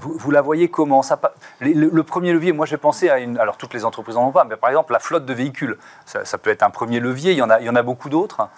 vous, 0.00 0.30
la 0.30 0.40
voyez 0.40 0.68
comment? 0.68 1.02
Ça, 1.02 1.20
le, 1.60 2.02
premier 2.02 2.32
levier, 2.32 2.52
moi 2.52 2.66
j'ai 2.66 2.76
pensé 2.76 3.08
à 3.08 3.18
une, 3.18 3.38
alors 3.38 3.56
toutes 3.56 3.74
les 3.74 3.84
entreprises 3.84 4.16
n'en 4.16 4.28
ont 4.28 4.32
pas, 4.32 4.44
mais 4.44 4.56
par 4.56 4.70
exemple 4.70 4.92
la 4.92 4.98
flotte 4.98 5.26
de 5.26 5.34
véhicules, 5.34 5.76
ça, 6.06 6.38
peut 6.38 6.50
être 6.50 6.62
un 6.62 6.70
premier 6.70 7.00
levier, 7.00 7.32
il 7.32 7.38
y 7.38 7.42
en 7.42 7.50
a, 7.50 7.60
il 7.60 7.66
y 7.66 7.70
en 7.70 7.76
a 7.76 7.82
beaucoup 7.82 8.08
d'autres. 8.08 8.48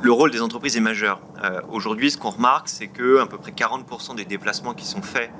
Le 0.00 0.12
rôle 0.12 0.30
des 0.30 0.42
entreprises 0.42 0.76
est 0.76 0.80
majeur. 0.80 1.20
Aujourd'hui, 1.70 2.10
ce 2.10 2.18
qu'on 2.18 2.30
remarque, 2.30 2.68
c'est 2.68 2.86
que 2.86 3.20
à 3.20 3.26
peu 3.26 3.38
près 3.38 3.50
40% 3.50 4.14
des 4.14 4.24
déplacements 4.24 4.74
qui 4.74 4.86
sont 4.86 5.02
faits 5.02 5.30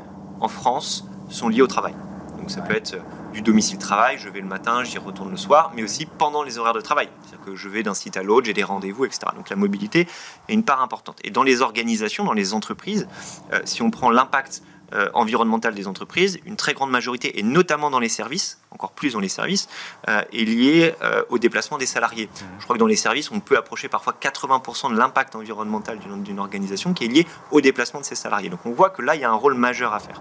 en 0.40 0.48
France 0.48 1.07
sont 1.29 1.48
liés 1.48 1.62
au 1.62 1.66
travail. 1.66 1.94
Donc 2.38 2.50
ça 2.50 2.61
peut 2.61 2.74
être 2.74 2.96
du 3.35 3.42
domicile 3.42 3.79
travail, 3.79 4.16
je 4.18 4.29
vais 4.29 4.40
le 4.40 4.47
matin, 4.47 4.85
j'y 4.85 4.97
retourne 4.97 5.31
le 5.31 5.37
soir, 5.37 5.73
mais 5.75 5.83
aussi 5.83 6.07
pendant 6.07 6.44
les 6.44 6.57
horaires 6.57 6.73
de 6.73 6.81
travail. 6.81 7.09
C'est-à-dire 7.23 7.44
que 7.44 7.57
je 7.57 7.68
vais 7.68 7.83
d'un 7.83 7.92
site 7.92 8.16
à 8.16 8.23
l'autre, 8.23 8.47
j'ai 8.47 8.55
des 8.55 8.62
rendez-vous, 8.62 9.05
etc. 9.05 9.27
Donc 9.37 9.51
la 9.51 9.57
mobilité 9.57 10.07
est 10.49 10.55
une 10.55 10.62
part 10.62 10.81
importante. 10.81 11.18
Et 11.25 11.31
dans 11.31 11.42
les 11.42 11.61
organisations, 11.61 12.25
dans 12.25 12.33
les 12.33 12.55
entreprises, 12.55 13.09
euh, 13.53 13.61
si 13.64 13.83
on 13.83 13.90
prend 13.90 14.11
l'impact 14.11 14.62
euh, 14.94 15.09
environnemental 15.14 15.74
des 15.74 15.87
entreprises, 15.87 16.38
une 16.46 16.57
très 16.57 16.74
grande 16.74 16.90
majorité, 16.90 17.38
et 17.38 17.42
notamment 17.42 17.90
dans 17.90 17.98
les 17.98 18.09
services, 18.09 18.59
encore 18.70 18.92
plus 18.92 19.12
dans 19.12 19.20
les 19.20 19.28
services, 19.28 19.68
euh, 20.09 20.22
est 20.33 20.44
liée 20.44 20.94
au 21.28 21.38
déplacement 21.38 21.78
des 21.78 21.87
salariés. 21.87 22.26
Mmh. 22.26 22.44
Je 22.59 22.64
crois 22.64 22.76
que 22.76 22.80
dans 22.80 22.87
les 22.87 22.96
services, 22.96 23.30
on 23.30 23.40
peut 23.40 23.57
approcher 23.57 23.88
parfois 23.88 24.14
80% 24.20 24.92
de 24.92 24.98
l'impact 24.98 25.37
environnemental 25.37 25.98
d'une 25.98 26.38
organisation 26.38 26.94
qui 26.94 27.04
est 27.04 27.09
lié 27.09 27.26
au 27.50 27.61
déplacement 27.61 28.00
de 28.00 28.04
ses 28.04 28.14
salariés. 28.14 28.48
Donc 28.48 28.61
on 28.64 28.72
voit 28.72 28.90
que 28.90 29.02
là, 29.02 29.14
il 29.14 29.20
y 29.20 29.24
a 29.24 29.30
un 29.30 29.35
rôle 29.35 29.54
majeur 29.54 29.92
à 29.94 30.00
faire. 30.00 30.20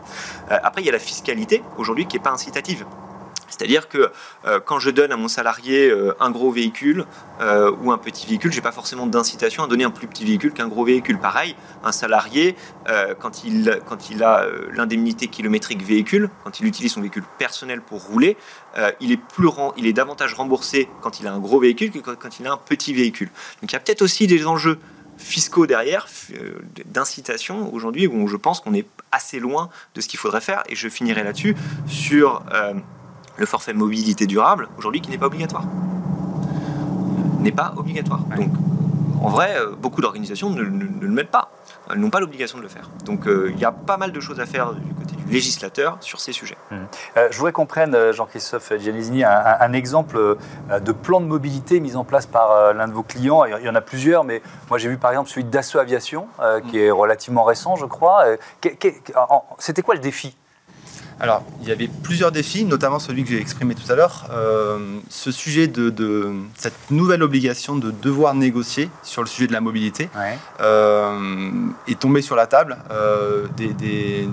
après, 0.49 0.81
il 0.81 0.85
y 0.85 0.89
a 0.89 0.91
la 0.91 0.99
fiscalité, 0.99 1.63
aujourd'hui, 1.77 2.05
qui 2.05 2.17
n'est 2.17 2.23
pas 2.23 2.31
incitative. 2.31 2.85
C'est-à-dire 3.53 3.87
que 3.87 4.11
euh, 4.45 4.59
quand 4.59 4.79
je 4.79 4.89
donne 4.89 5.11
à 5.11 5.17
mon 5.17 5.27
salarié 5.27 5.89
euh, 5.89 6.15
un 6.19 6.31
gros 6.31 6.51
véhicule 6.51 7.05
euh, 7.39 7.71
ou 7.81 7.91
un 7.91 7.97
petit 7.99 8.25
véhicule, 8.25 8.51
je 8.51 8.57
n'ai 8.57 8.63
pas 8.63 8.71
forcément 8.71 9.05
d'incitation 9.05 9.63
à 9.63 9.67
donner 9.67 9.83
un 9.83 9.91
plus 9.91 10.07
petit 10.07 10.25
véhicule 10.25 10.53
qu'un 10.53 10.67
gros 10.67 10.85
véhicule. 10.85 11.19
Pareil, 11.19 11.55
un 11.83 11.91
salarié, 11.91 12.55
quand, 13.19 13.43
il, 13.43 13.79
quand 13.87 14.09
il 14.09 14.23
a 14.23 14.45
l'indemnité 14.71 15.27
kilométrique 15.27 15.83
véhicule, 15.83 16.29
quand 16.43 16.59
il 16.59 16.65
utilise 16.65 16.93
son 16.93 17.01
véhicule 17.01 17.23
personnel 17.37 17.81
pour 17.81 18.03
rouler, 18.03 18.37
il, 18.99 19.11
est 19.11 19.17
plus 19.17 19.47
il 19.77 19.85
est 19.85 19.93
davantage 19.93 20.33
remboursé 20.33 20.89
quand 21.01 21.19
il 21.19 21.27
a 21.27 21.33
un 21.33 21.39
gros 21.39 21.59
véhicule 21.59 21.91
que 21.91 21.99
quand, 21.99 22.39
il 22.39 22.47
a 22.47 22.53
un 22.53 22.57
petit 22.57 22.93
véhicule. 22.93 23.29
Donc 23.61 23.71
il 23.71 23.73
y 23.73 23.75
a 23.75 23.79
peut-être 23.79 24.01
aussi 24.01 24.27
des 24.27 24.45
enjeux 24.47 24.79
fiscaux 25.17 25.67
derrière, 25.67 26.07
d'incitation 26.85 27.73
aujourd'hui, 27.73 28.07
où 28.07 28.27
je 28.27 28.35
pense 28.35 28.59
qu'on 28.59 28.73
est 28.73 28.87
assez 29.11 29.39
loin 29.39 29.69
de 29.95 30.01
ce 30.01 30.07
qu'il 30.07 30.19
faudrait 30.19 30.41
faire. 30.41 30.63
Et 30.67 30.75
je 30.75 30.89
finirai 30.89 31.23
là-dessus 31.23 31.55
sur 31.87 32.43
le 33.37 33.45
forfait 33.45 33.73
mobilité 33.73 34.27
durable, 34.27 34.69
aujourd'hui, 34.77 35.01
qui 35.01 35.09
n'est 35.09 35.17
pas 35.17 35.27
obligatoire. 35.27 35.65
N'est 37.39 37.51
pas 37.51 37.73
obligatoire. 37.77 38.21
Donc, 38.37 38.51
en 39.21 39.29
vrai, 39.29 39.55
euh, 39.57 39.71
beaucoup 39.77 40.01
d'organisations 40.01 40.49
ne, 40.49 40.61
le 40.61 41.07
mettent 41.09 41.31
pas. 41.31 41.49
Elles 41.89 41.97
n'ont 41.97 42.09
pas 42.09 42.19
l'obligation 42.19 42.57
de 42.57 42.63
le 42.63 42.69
faire. 42.69 42.89
Donc, 43.05 43.25
euh, 43.25 43.51
il 43.53 43.59
y 43.59 43.65
a 43.65 43.71
pas 43.71 43.97
mal 43.97 44.11
de 44.11 44.19
choses 44.19 44.39
à 44.39 44.45
faire 44.45 44.73
du 44.73 44.93
côté 44.93 45.15
du 45.15 45.31
législateur 45.31 45.97
sur 46.01 46.19
ces 46.19 46.33
sujets. 46.33 46.57
Mmh. 46.71 46.75
Euh, 47.17 47.27
je 47.31 47.37
voudrais 47.37 47.53
qu'on 47.53 47.65
prenne, 47.65 48.11
Jean-Christophe 48.11 48.73
Giannisini, 48.77 49.23
un, 49.23 49.73
exemple 49.73 50.37
de 50.69 50.91
plan 50.91 51.21
de 51.21 51.25
mobilité 51.25 51.79
mis 51.79 51.95
en 51.95 52.03
place 52.03 52.25
par 52.25 52.73
l'un 52.73 52.87
de 52.87 52.93
vos 52.93 53.03
clients. 53.03 53.45
Il 53.45 53.65
y 53.65 53.69
en 53.69 53.75
a 53.75 53.81
plusieurs, 53.81 54.23
mais 54.23 54.41
moi 54.69 54.77
j'ai 54.77 54.89
vu 54.89 54.97
par 54.97 55.11
exemple 55.11 55.29
celui 55.29 55.45
de 55.45 55.49
Dassault 55.49 55.79
Aviation, 55.79 56.27
qui 56.69 56.77
mmh. 56.77 56.81
est 56.81 56.91
relativement 56.91 57.43
récent, 57.43 57.75
je 57.75 57.85
crois. 57.85 58.25
C'était 59.57 59.81
quoi 59.81 59.95
le 59.95 60.01
défi? 60.01 60.35
Alors, 61.19 61.43
il 61.61 61.69
y 61.69 61.71
avait 61.71 61.87
plusieurs 61.87 62.31
défis, 62.31 62.65
notamment 62.65 62.99
celui 62.99 63.23
que 63.23 63.29
j'ai 63.29 63.39
exprimé 63.39 63.75
tout 63.75 63.89
à 63.91 63.95
l'heure. 63.95 64.29
Euh, 64.31 64.99
ce 65.09 65.31
sujet 65.31 65.67
de, 65.67 66.33
cette 66.55 66.91
nouvelle 66.91 67.23
obligation 67.23 67.75
de 67.75 67.91
devoir 67.91 68.33
négocier 68.33 68.89
sur 69.03 69.21
le 69.21 69.27
sujet 69.27 69.47
de 69.47 69.53
la 69.53 69.61
mobilité 69.61 70.09
euh, 70.59 71.51
est 71.87 71.99
tombé 71.99 72.21
sur 72.21 72.35
la 72.35 72.47
table 72.47 72.77
euh, 72.91 73.47
des, 73.57 74.27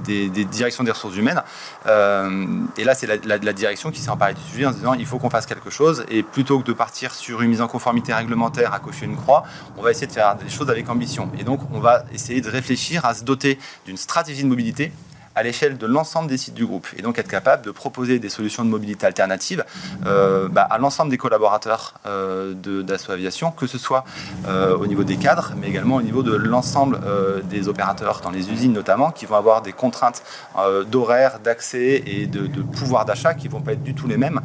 directions 0.45 0.85
des 0.85 0.91
ressources 0.91 1.17
humaines. 1.17 1.43
et 1.87 2.85
là, 2.85 2.95
c'est 2.95 3.07
la, 3.07 3.37
la, 3.37 3.53
direction 3.53 3.91
qui 3.91 4.01
s'est 4.01 4.11
emparée 4.11 4.35
du 4.35 4.43
sujet 4.43 4.67
en 4.67 4.73
se 4.73 4.79
disant 4.79 4.95
il 4.95 5.07
faut 5.07 5.19
qu'on 5.19 5.31
fasse 5.31 5.47
quelque 5.47 5.71
chose. 5.71 6.05
Et 6.11 6.23
plutôt 6.23 6.59
que 6.61 6.67
de 6.67 6.73
partir 6.73 7.15
sur 7.15 7.43
une 7.43 7.51
mise 7.51 7.61
en 7.61 7.69
conformité 7.69 8.13
réglementaire 8.13 8.73
à 8.73 8.79
cocher 8.79 9.07
une 9.07 9.17
croix, 9.17 9.45
on 9.77 9.83
va 9.83 9.91
essayer 9.91 10.07
de 10.07 10.13
faire 10.13 10.37
des 10.37 10.49
choses 10.49 10.71
avec 10.71 10.89
ambition. 10.89 11.31
Et 11.39 11.45
donc, 11.45 11.61
on 11.73 11.81
va 11.81 12.05
essayer 12.13 12.41
de 12.41 12.51
réfléchir 12.51 13.05
à 13.05 13.15
se 13.15 13.25
doter 13.25 13.59
d'une 13.87 13.97
stratégie 13.97 14.43
de 14.43 14.49
mobilité 14.49 14.93
à 15.41 15.43
l'échelle 15.43 15.79
de 15.79 15.87
l'ensemble 15.87 16.29
des 16.29 16.37
sites 16.37 16.55
du 16.55 16.67
groupe. 16.67 16.87
Et 16.99 17.03
donc 17.03 17.19
être 17.19 17.29
capable 17.29 17.65
de 17.65 17.71
proposer 17.71 18.19
des 18.19 18.29
solutions 18.29 18.63
de 18.63 18.69
mobilité 18.69 19.07
alternatives 19.07 19.65
euh, 20.07 20.49
bah, 20.49 20.67
à 20.71 20.77
l'ensemble 20.77 21.11
des 21.11 21.17
collaborateurs 21.17 21.95
euh, 22.07 22.53
d'Asso 22.89 23.11
Aviation, 23.11 23.51
que 23.51 23.67
ce 23.67 23.79
soit 23.79 24.05
euh, 24.47 24.77
au 24.77 24.87
niveau 24.87 25.03
des 25.03 25.17
cadres, 25.17 25.53
mais 25.57 25.69
également 25.69 25.97
au 25.97 26.03
niveau 26.03 26.23
de 26.23 26.35
l'ensemble 26.35 27.01
euh, 27.05 27.41
des 27.43 27.69
opérateurs 27.69 28.21
dans 28.23 28.31
les 28.31 28.51
usines 28.51 28.75
notamment, 28.75 29.11
qui 29.11 29.25
vont 29.25 29.37
avoir 29.37 29.63
des 29.63 29.73
contraintes 29.73 30.23
d'horaire, 30.91 31.39
d'accès 31.43 32.03
et 32.07 32.27
de, 32.27 32.63
pouvoir 32.63 33.07
d'achat 33.07 33.33
qui 33.33 33.49
vont 33.49 33.63
pas 33.63 33.73
être 33.73 33.83
du 33.83 33.95
tout 33.95 34.07
les 34.07 34.19
mêmes 34.19 34.41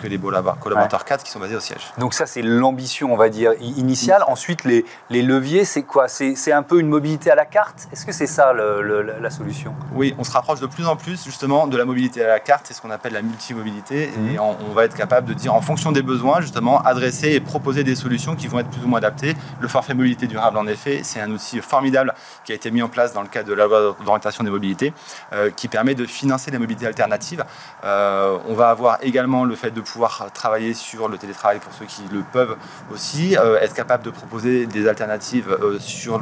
que 0.00 0.06
les 0.06 0.18
collaborateurs 0.18 1.04
cadres 1.04 1.22
qui 1.22 1.30
sont 1.30 1.40
basés 1.40 1.56
au 1.56 1.60
siège. 1.60 1.84
Donc 1.98 2.14
ça 2.14 2.26
c'est 2.26 2.42
l'ambition 2.42 3.12
on 3.12 3.16
va 3.16 3.28
dire 3.28 3.52
initiale. 3.60 4.22
Ensuite 4.28 4.64
les, 4.64 4.84
les 5.10 5.22
leviers 5.22 5.64
c'est 5.64 5.82
quoi? 5.82 6.08
C'est 6.08 6.52
un 6.52 6.62
peu 6.62 6.78
une 6.80 6.88
mobilité 6.88 7.30
à 7.30 7.34
la 7.34 7.44
carte? 7.44 7.88
Est-ce 7.92 8.06
que 8.06 8.12
c'est 8.12 8.26
ça 8.26 8.52
la 8.54 9.30
solution? 9.30 9.74
Oui, 9.94 10.14
on 10.22 10.24
se 10.24 10.30
rapproche 10.30 10.60
de 10.60 10.66
plus 10.66 10.86
en 10.86 10.94
plus 10.94 11.24
justement 11.24 11.66
de 11.66 11.76
la 11.76 11.84
mobilité 11.84 12.24
à 12.24 12.28
la 12.28 12.38
carte, 12.38 12.66
c'est 12.68 12.74
ce 12.74 12.80
qu'on 12.80 12.92
appelle 12.92 13.12
la 13.12 13.22
multimobilité, 13.22 14.04
et 14.04 14.36
mhm. 14.36 14.38
on, 14.38 14.72
va 14.72 14.84
être 14.84 14.94
capable 14.94 15.26
de 15.26 15.34
dire 15.34 15.52
en 15.52 15.60
fonction 15.60 15.90
des 15.90 16.02
besoins, 16.02 16.40
justement, 16.40 16.80
adresser 16.82 17.30
et 17.32 17.40
proposer 17.40 17.82
des 17.82 17.96
solutions 17.96 18.36
qui 18.36 18.46
vont 18.46 18.60
être 18.60 18.70
plus 18.70 18.84
ou 18.84 18.86
moins 18.86 18.98
adaptées. 18.98 19.34
Le 19.58 19.66
forfait 19.66 19.94
mobilité 19.94 20.28
durable, 20.28 20.58
en 20.58 20.68
effet, 20.68 21.00
c'est 21.02 21.20
un 21.20 21.28
outil 21.32 21.60
formidable 21.60 22.14
qui 22.44 22.52
a 22.52 22.54
été 22.54 22.70
mis 22.70 22.82
en 22.82 22.88
place 22.88 23.12
dans 23.12 23.22
le 23.22 23.26
cadre 23.26 23.48
de 23.48 23.54
la 23.54 23.66
loi 23.66 23.96
d'orientation 24.04 24.44
des 24.44 24.50
mobilités, 24.50 24.94
euh, 25.32 25.50
qui 25.50 25.66
permet 25.66 25.96
de 25.96 26.06
financer 26.06 26.52
les 26.52 26.58
mobilités 26.58 26.86
alternatives. 26.86 27.44
Euh, 27.82 28.38
on 28.48 28.54
va 28.54 28.68
avoir 28.68 28.98
également 29.02 29.44
le 29.44 29.56
fait 29.56 29.72
de 29.72 29.80
pouvoir 29.80 30.30
travailler 30.32 30.72
sur 30.72 31.08
le 31.08 31.18
télétravail 31.18 31.58
pour 31.58 31.72
ceux 31.72 31.86
qui 31.86 32.02
le 32.12 32.22
peuvent 32.32 32.56
aussi, 32.92 33.36
euh, 33.36 33.58
être 33.60 33.74
capable 33.74 34.04
de 34.04 34.10
proposer 34.10 34.66
des 34.66 34.86
alternatives 34.86 35.58
sur 35.80 36.20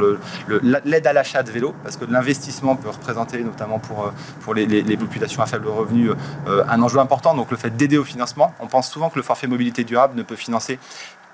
l'aide 0.48 1.06
à 1.06 1.12
l'achat 1.12 1.42
de 1.42 1.50
vélo, 1.50 1.74
parce 1.82 1.98
que 1.98 2.06
l'investissement 2.06 2.76
peut 2.76 2.88
représenter 2.88 3.44
notamment 3.44 3.78
pour, 3.80 4.04
euh, 4.04 4.10
pour 4.40 4.54
les, 4.54 4.96
populations 4.96 5.42
à 5.42 5.46
faible 5.46 5.68
revenu 5.68 6.10
euh, 6.46 6.64
un 6.68 6.82
enjeu 6.82 6.98
important. 6.98 7.34
Donc 7.34 7.50
le 7.50 7.56
fait 7.56 7.70
d'aider 7.70 7.98
au 7.98 8.04
financement, 8.04 8.54
on 8.60 8.66
pense 8.66 8.90
souvent 8.90 9.10
que 9.10 9.16
le 9.16 9.22
forfait 9.22 9.46
mobilité 9.46 9.84
durable 9.84 10.16
ne 10.16 10.22
peut 10.22 10.36
financer 10.36 10.78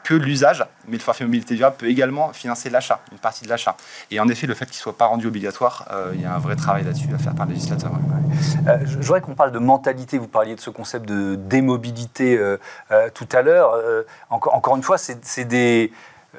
que 0.04 0.14
l'usage, 0.14 0.64
mais 0.86 0.98
le 0.98 1.02
forfait 1.02 1.24
mobilité 1.24 1.56
durable 1.56 1.76
peut 1.78 1.88
également 1.88 2.32
financer 2.32 2.70
l'achat, 2.70 3.00
une 3.10 3.18
partie 3.18 3.44
de 3.44 3.48
l'achat. 3.48 3.76
Et 4.12 4.20
en 4.20 4.28
effet, 4.28 4.46
le 4.46 4.54
fait 4.54 4.66
qu'il 4.66 4.76
ne 4.76 4.82
soit 4.82 4.96
pas 4.96 5.06
rendu 5.06 5.26
obligatoire, 5.26 5.88
euh, 5.90 6.12
il 6.14 6.20
y 6.20 6.24
a 6.24 6.32
un 6.32 6.38
vrai 6.38 6.54
travail 6.54 6.84
là-dessus 6.84 7.08
à 7.12 7.18
faire 7.18 7.34
par 7.34 7.46
le 7.46 7.54
législateur. 7.54 7.90
je, 8.84 8.96
voudrais 8.98 9.20
qu'on 9.20 9.34
parle 9.34 9.50
de 9.50 9.58
mentalité. 9.58 10.18
Vous 10.18 10.28
parliez 10.28 10.54
de 10.54 10.60
ce 10.60 10.70
concept 10.70 11.06
de 11.08 11.34
démobilité 11.34 12.40
tout 13.14 13.28
à 13.32 13.42
l'heure. 13.42 13.74
encore, 14.30 14.54
encore 14.54 14.76
une 14.76 14.84
fois, 14.84 14.96
c'est 14.96 15.44
des 15.44 15.90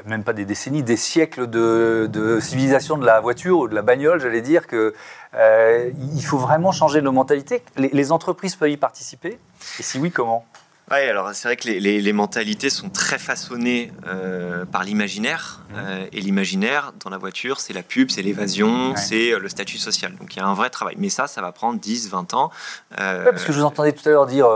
même 0.05 0.23
pas 0.23 0.33
des 0.33 0.45
décennies, 0.45 0.83
des 0.83 0.97
siècles 0.97 1.47
de, 1.47 2.39
civilisation 2.41 2.97
de 2.97 3.05
la 3.05 3.19
voiture 3.19 3.59
ou 3.59 3.67
de 3.67 3.75
la 3.75 3.81
bagnole, 3.81 4.19
j'allais 4.21 4.41
dire 4.41 4.67
que 4.67 4.93
euh, 5.35 5.91
il 6.15 6.23
faut 6.23 6.37
vraiment 6.37 6.71
changer 6.71 7.01
nos 7.01 7.11
mentalités. 7.11 7.63
Les, 7.77 8.11
entreprises 8.11 8.55
peuvent 8.55 8.69
y 8.69 8.77
participer 8.77 9.37
Et 9.79 9.83
si 9.83 9.99
oui, 9.99 10.11
comment? 10.11 10.45
Oui, 10.89 10.99
alors 10.99 11.29
c'est 11.33 11.49
vrai 11.49 11.57
que 11.57 11.67
les, 11.67 12.13
mentalités 12.13 12.69
sont 12.69 12.89
très 12.89 13.17
façonnées 13.17 13.91
euh, 14.07 14.63
par 14.65 14.83
l'imaginaire. 14.85 15.61
Mmh. 15.69 15.73
Euh, 15.77 16.05
et 16.13 16.21
l'imaginaire, 16.21 16.93
dans 17.03 17.09
la 17.09 17.17
voiture, 17.17 17.59
c'est 17.59 17.73
la 17.73 17.83
pub, 17.83 18.09
c'est 18.09 18.21
l'évasion, 18.21 18.95
c'est 18.95 19.37
le 19.37 19.49
statut 19.49 19.77
social. 19.77 20.15
Donc 20.15 20.33
il 20.35 20.39
y 20.39 20.41
a 20.41 20.47
un 20.47 20.53
vrai 20.53 20.69
travail. 20.69 20.95
Mais 20.97 21.09
ça, 21.09 21.27
ça 21.27 21.41
va 21.41 21.51
prendre 21.51 21.77
10, 21.79 22.09
20 22.09 22.33
ans. 22.33 22.51
parce 22.95 23.43
que 23.43 23.51
je 23.51 23.59
vous 23.59 23.65
entendais 23.65 23.91
tout 23.91 24.07
à 24.07 24.11
l'heure 24.11 24.27
dire 24.27 24.47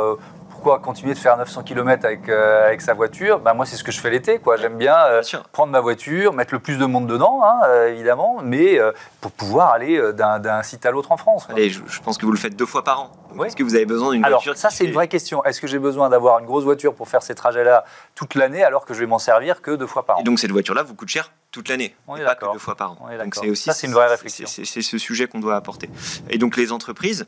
pourquoi 0.62 0.78
continuer 0.78 1.16
de 1.16 1.18
faire 1.18 1.38
900 1.38 1.64
km 1.64 2.06
avec, 2.06 2.30
euh, 2.30 2.68
avec 2.68 2.82
sa 2.82 2.94
voiture 2.94 3.40
bah, 3.40 3.56
Moi, 3.56 3.66
c'est 3.66 3.78
ce 3.78 3.84
que 3.84 3.92
je 3.92 4.00
fais 4.00 4.12
l'été. 4.12 4.38
quoi. 4.38 4.58
J'aime 4.58 4.78
bien, 4.78 4.96
euh, 4.96 5.24
prendre 5.52 5.72
ma 5.72 5.80
voiture, 5.80 6.34
mettre 6.34 6.54
le 6.54 6.60
plus 6.60 6.78
de 6.78 6.86
monde 6.86 7.08
dedans, 7.08 7.42
hein, 7.44 7.62
euh, 7.66 7.92
évidemment, 7.92 8.42
mais 8.44 8.80
pour 9.22 9.32
pouvoir 9.32 9.72
aller 9.72 10.00
d'un 10.14 10.62
site 10.62 10.86
à 10.86 10.92
l'autre 10.92 11.12
en 11.12 11.18
France. 11.18 11.48
Allez, 11.50 11.72
je, 11.72 11.82
pense 12.04 12.20
que 12.20 12.28
vous 12.28 12.32
le 12.32 12.38
faites 12.38 12.56
deux 12.56 12.68
fois 12.68 12.84
par 12.84 13.02
an. 13.02 13.12
Est-ce 13.44 13.56
que 13.56 13.64
vous 13.64 13.74
avez 13.74 13.88
besoin 13.88 14.12
d'une 14.12 14.22
voiture 14.22 14.42
Alors, 14.44 14.58
ça, 14.58 14.70
c'est 14.70 14.86
une 14.86 14.94
vraie 14.94 15.08
question. 15.08 15.44
Est-ce 15.46 15.60
que 15.60 15.66
j'ai 15.66 15.80
besoin 15.80 16.10
d'avoir 16.10 16.38
une 16.38 16.46
grosse 16.46 16.64
voiture 16.64 16.94
pour 16.94 17.10
faire 17.10 17.24
ces 17.24 17.34
trajets-là 17.34 17.84
toute 18.14 18.36
l'année 18.36 18.64
alors 18.64 18.86
que 18.86 18.94
je 18.94 19.00
vais 19.00 19.08
m'en 19.08 19.20
servir 19.20 19.64
que 19.64 19.72
deux 19.72 19.88
fois 19.88 20.06
par 20.06 20.18
an? 20.18 20.22
Et 20.22 20.24
donc, 20.24 20.38
cette 20.38 20.52
voiture-là 20.52 20.84
vous 20.84 20.94
coûte 20.94 21.10
cher 21.10 21.32
toute 21.50 21.70
l'année, 21.70 21.96
pas 22.06 22.36
que 22.36 22.54
deux 22.54 22.60
fois 22.60 22.76
par 22.76 22.92
an. 22.92 23.10
donc, 23.24 23.34
c'est 23.34 23.50
aussi 23.50 23.64
ça, 23.64 23.74
c'est 23.74 23.88
une 23.88 23.94
vraie 23.94 24.10
réflexion. 24.10 24.46
C'est 24.46 24.66
ce 24.66 24.98
sujet 25.00 25.26
qu'on 25.26 25.40
doit 25.40 25.56
apporter. 25.56 25.90
Et 26.30 26.38
donc, 26.38 26.56
les 26.56 26.72
entreprises, 26.72 27.26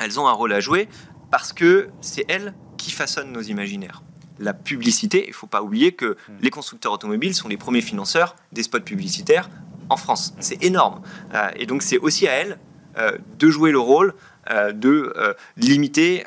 elles 0.00 0.20
ont 0.20 0.28
un 0.28 0.32
rôle 0.32 0.52
à 0.52 0.60
jouer 0.60 0.86
parce 1.30 1.52
que 1.52 1.88
c'est 2.00 2.24
elles 2.28 2.54
qui 2.76 2.90
façonnent 2.90 3.32
nos 3.32 3.42
imaginaires. 3.42 4.02
La 4.38 4.54
publicité, 4.54 5.24
il 5.24 5.30
ne 5.30 5.34
faut 5.34 5.48
pas 5.48 5.62
oublier 5.62 5.92
que 5.92 6.16
hmm. 6.28 6.32
les 6.42 6.50
constructeurs 6.50 6.92
automobiles 6.92 7.34
sont 7.34 7.48
les 7.48 7.56
premiers 7.56 7.80
financeurs 7.80 8.36
des 8.52 8.62
spots 8.62 8.80
publicitaires 8.80 9.48
en 9.90 9.96
France. 9.96 10.34
C'est 10.40 10.62
énorme. 10.62 11.02
Euh, 11.34 11.48
et 11.56 11.66
donc 11.66 11.82
c'est 11.82 11.98
aussi 11.98 12.28
à 12.28 12.32
elles 12.32 12.58
euh, 12.98 13.12
de 13.38 13.48
jouer 13.48 13.70
le 13.70 13.78
rôle 13.78 14.14
euh, 14.50 14.72
de 14.72 15.12
limiter 15.56 16.24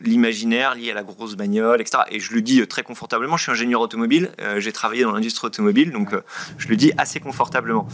l'imaginaire 0.00 0.74
lié 0.74 0.90
à 0.90 0.94
la 0.94 1.04
grosse 1.04 1.36
bagnole, 1.36 1.80
etc. 1.80 2.02
Et 2.10 2.18
je 2.18 2.34
le 2.34 2.42
dis 2.42 2.66
très 2.66 2.82
confortablement, 2.82 3.36
je 3.36 3.44
suis 3.44 3.52
ingénieur 3.52 3.80
automobile, 3.80 4.30
j'ai 4.58 4.72
travaillé 4.72 5.04
dans 5.04 5.12
l'industrie 5.12 5.46
automobile, 5.46 5.92
donc 5.92 6.10
je 6.58 6.68
le 6.68 6.76
dis 6.76 6.92
assez 6.98 7.20
confortablement. 7.20 7.86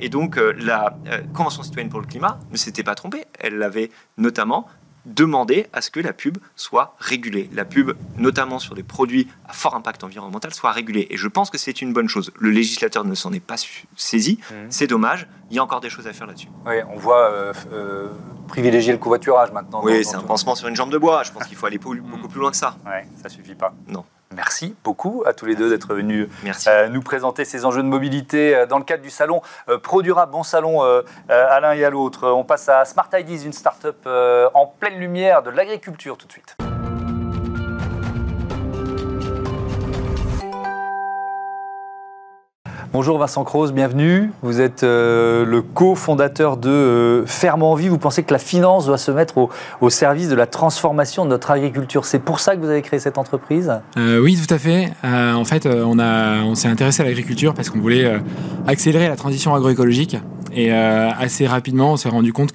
et 0.00 0.10
donc 0.10 0.36
la 0.36 0.98
Convention 1.32 1.62
citoyenne 1.62 1.88
pour 1.88 2.00
le 2.00 2.06
climat 2.06 2.38
ne 2.50 2.56
s'était 2.58 2.82
pas 2.82 2.94
trompée, 2.94 3.24
elle 3.38 3.56
l'avait 3.56 3.90
notamment 4.18 4.68
demander 5.06 5.66
à 5.72 5.80
ce 5.80 5.90
que 5.90 6.00
la 6.00 6.12
pub 6.12 6.38
soit 6.56 6.96
régulée. 6.98 7.48
La 7.52 7.64
pub, 7.64 7.92
notamment 8.18 8.58
sur 8.58 8.74
des 8.74 8.82
produits 8.82 9.28
à 9.48 9.52
fort 9.52 9.74
impact 9.74 10.04
environnemental, 10.04 10.52
soit 10.52 10.72
régulée. 10.72 11.06
Et 11.10 11.16
je 11.16 11.28
pense 11.28 11.48
que 11.48 11.58
c'est 11.58 11.80
une 11.80 11.92
bonne 11.92 12.08
chose. 12.08 12.32
Le 12.38 12.50
législateur 12.50 13.04
ne 13.04 13.14
s'en 13.14 13.32
est 13.32 13.40
pas 13.40 13.56
saisi. 13.96 14.38
Mmh. 14.50 14.54
C'est 14.70 14.86
dommage. 14.86 15.28
Il 15.50 15.56
y 15.56 15.58
a 15.58 15.62
encore 15.62 15.80
des 15.80 15.90
choses 15.90 16.06
à 16.06 16.12
faire 16.12 16.26
là-dessus. 16.26 16.48
Oui, 16.66 16.74
on 16.92 16.96
voit 16.96 17.30
euh, 17.30 17.52
euh, 17.72 18.08
privilégier 18.48 18.92
le 18.92 18.98
covoiturage 18.98 19.52
maintenant. 19.52 19.80
Oui, 19.82 20.04
c'est 20.04 20.16
un 20.16 20.22
pansement 20.22 20.56
sur 20.56 20.68
une 20.68 20.76
jambe 20.76 20.90
de 20.90 20.98
bois. 20.98 21.22
Je 21.22 21.32
pense 21.32 21.44
qu'il 21.44 21.56
faut 21.56 21.66
aller 21.66 21.78
beaucoup 21.78 21.94
mmh. 21.94 22.28
plus 22.28 22.40
loin 22.40 22.50
que 22.50 22.56
ça. 22.56 22.76
Oui, 22.84 23.08
ça 23.22 23.28
suffit 23.28 23.54
pas. 23.54 23.72
Non. 23.88 24.04
Merci 24.34 24.74
beaucoup 24.82 25.22
à 25.24 25.32
tous 25.32 25.46
les 25.46 25.54
deux 25.54 25.70
d'être 25.70 25.94
venus 25.94 26.28
euh, 26.66 26.88
nous 26.88 27.00
présenter 27.00 27.44
ces 27.44 27.64
enjeux 27.64 27.82
de 27.82 27.88
mobilité 27.88 28.56
euh, 28.56 28.66
dans 28.66 28.78
le 28.78 28.84
cadre 28.84 29.02
du 29.02 29.10
salon 29.10 29.40
euh, 29.68 29.78
ProDura, 29.78 30.26
bon 30.26 30.42
salon 30.42 30.82
à 31.28 31.60
l'un 31.60 31.72
et 31.72 31.84
à 31.84 31.90
l'autre. 31.90 32.28
On 32.30 32.44
passe 32.44 32.68
à 32.68 32.84
Smart 32.84 33.08
Ideas, 33.12 33.44
une 33.44 33.52
start-up 33.52 34.06
en 34.54 34.66
pleine 34.66 34.98
lumière 34.98 35.42
de 35.42 35.50
l'agriculture 35.50 36.16
tout 36.16 36.26
de 36.26 36.32
suite. 36.32 36.56
Bonjour 42.98 43.18
Vincent 43.18 43.44
Croze, 43.44 43.74
bienvenue. 43.74 44.30
Vous 44.40 44.62
êtes 44.62 44.82
euh, 44.82 45.44
le 45.44 45.60
cofondateur 45.60 46.56
de 46.56 46.70
euh, 46.70 47.26
Ferme 47.26 47.62
en 47.62 47.74
Vie. 47.74 47.88
Vous 47.88 47.98
pensez 47.98 48.22
que 48.22 48.32
la 48.32 48.38
finance 48.38 48.86
doit 48.86 48.96
se 48.96 49.10
mettre 49.10 49.50
au, 49.82 49.90
service 49.90 50.30
de 50.30 50.34
la 50.34 50.46
transformation 50.46 51.26
de 51.26 51.28
notre 51.28 51.50
agriculture. 51.50 52.06
C'est 52.06 52.18
pour 52.18 52.40
ça 52.40 52.56
que 52.56 52.62
vous 52.62 52.70
avez 52.70 52.80
créé 52.80 52.98
cette 52.98 53.18
entreprise? 53.18 53.70
Euh, 53.98 54.18
Oui, 54.22 54.38
tout 54.42 54.54
à 54.54 54.56
fait. 54.56 54.94
en 55.04 55.44
fait, 55.44 55.66
on, 55.66 56.54
s'est 56.54 56.68
intéressé 56.68 57.02
à 57.02 57.04
l'agriculture 57.04 57.52
parce 57.52 57.68
qu'on 57.68 57.80
voulait 57.80 58.10
accélérer 58.66 59.10
la 59.10 59.16
transition 59.16 59.54
agroécologique. 59.54 60.16
Et 60.54 60.72
assez 60.72 61.46
rapidement, 61.46 61.92
on 61.92 61.96
s'est 61.98 62.08
rendu 62.08 62.32
compte 62.32 62.52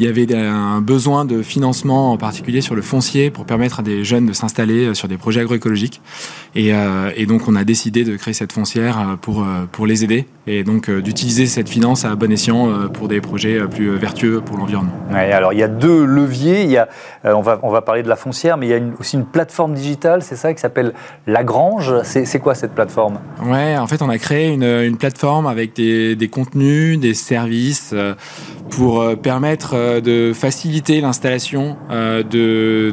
qu'il 0.00 0.06
y 0.06 0.08
avait 0.08 0.34
un 0.34 0.80
besoin 0.80 1.24
de 1.24 1.42
financement, 1.42 2.12
en 2.12 2.16
particulier 2.16 2.60
sur 2.60 2.74
le 2.74 2.82
foncier, 2.82 3.30
pour 3.30 3.44
permettre 3.44 3.80
à 3.80 3.82
des 3.82 4.04
jeunes 4.04 4.26
de 4.26 4.32
s'installer 4.32 4.94
sur 4.94 5.08
des 5.08 5.16
projets 5.16 5.40
agroécologiques. 5.40 6.00
Et, 6.54 6.72
et 7.16 7.26
donc, 7.26 7.46
on 7.46 7.54
a 7.54 7.64
décidé 7.64 8.02
de 8.04 8.16
créer 8.16 8.34
cette 8.34 8.52
foncière 8.52 9.18
pour 9.20 9.44
euh, 9.50 9.66
pour 9.70 9.86
les 9.86 10.04
aider 10.04 10.26
et 10.46 10.64
donc 10.64 10.88
euh, 10.88 11.00
d'utiliser 11.00 11.46
cette 11.46 11.68
finance 11.68 12.04
à 12.04 12.14
bon 12.14 12.30
escient 12.32 12.68
euh, 12.68 12.88
pour 12.88 13.08
des 13.08 13.20
projets 13.20 13.60
plus 13.68 13.96
vertueux 13.96 14.40
pour 14.40 14.56
l'environnement. 14.56 14.92
alors 15.12 15.52
il 15.52 15.58
y 15.58 15.62
a 15.62 15.68
deux 15.68 16.04
leviers. 16.04 16.64
Il 16.64 16.70
y 16.70 16.76
a, 16.76 16.88
on, 17.24 17.40
va, 17.40 17.60
on 17.62 17.70
va 17.70 17.82
parler 17.82 18.02
de 18.02 18.08
la 18.08 18.16
foncière, 18.16 18.56
mais 18.56 18.66
il 18.66 18.70
y 18.70 18.74
a 18.74 18.80
aussi 18.98 19.16
une 19.16 19.24
plateforme 19.24 19.74
digitale, 19.74 20.22
c'est 20.22 20.36
ça, 20.36 20.52
qui 20.54 20.60
s'appelle 20.60 20.92
Lagrange. 21.26 21.94
C'est 22.02 22.38
quoi 22.40 22.54
cette 22.54 22.72
plateforme? 22.72 23.20
Ouais, 23.44 23.76
en 23.76 23.86
fait, 23.86 24.02
on 24.02 24.08
a 24.08 24.18
créé 24.18 24.48
une, 24.48 24.64
une 24.64 24.96
plateforme 24.96 25.46
avec 25.46 25.74
des, 25.76 26.16
des, 26.16 26.28
contenus, 26.28 26.98
des 26.98 27.14
services 27.14 27.94
pour 28.70 29.04
permettre 29.20 30.00
de 30.00 30.32
faciliter 30.32 31.00
l'installation 31.00 31.76
de, 31.90 32.22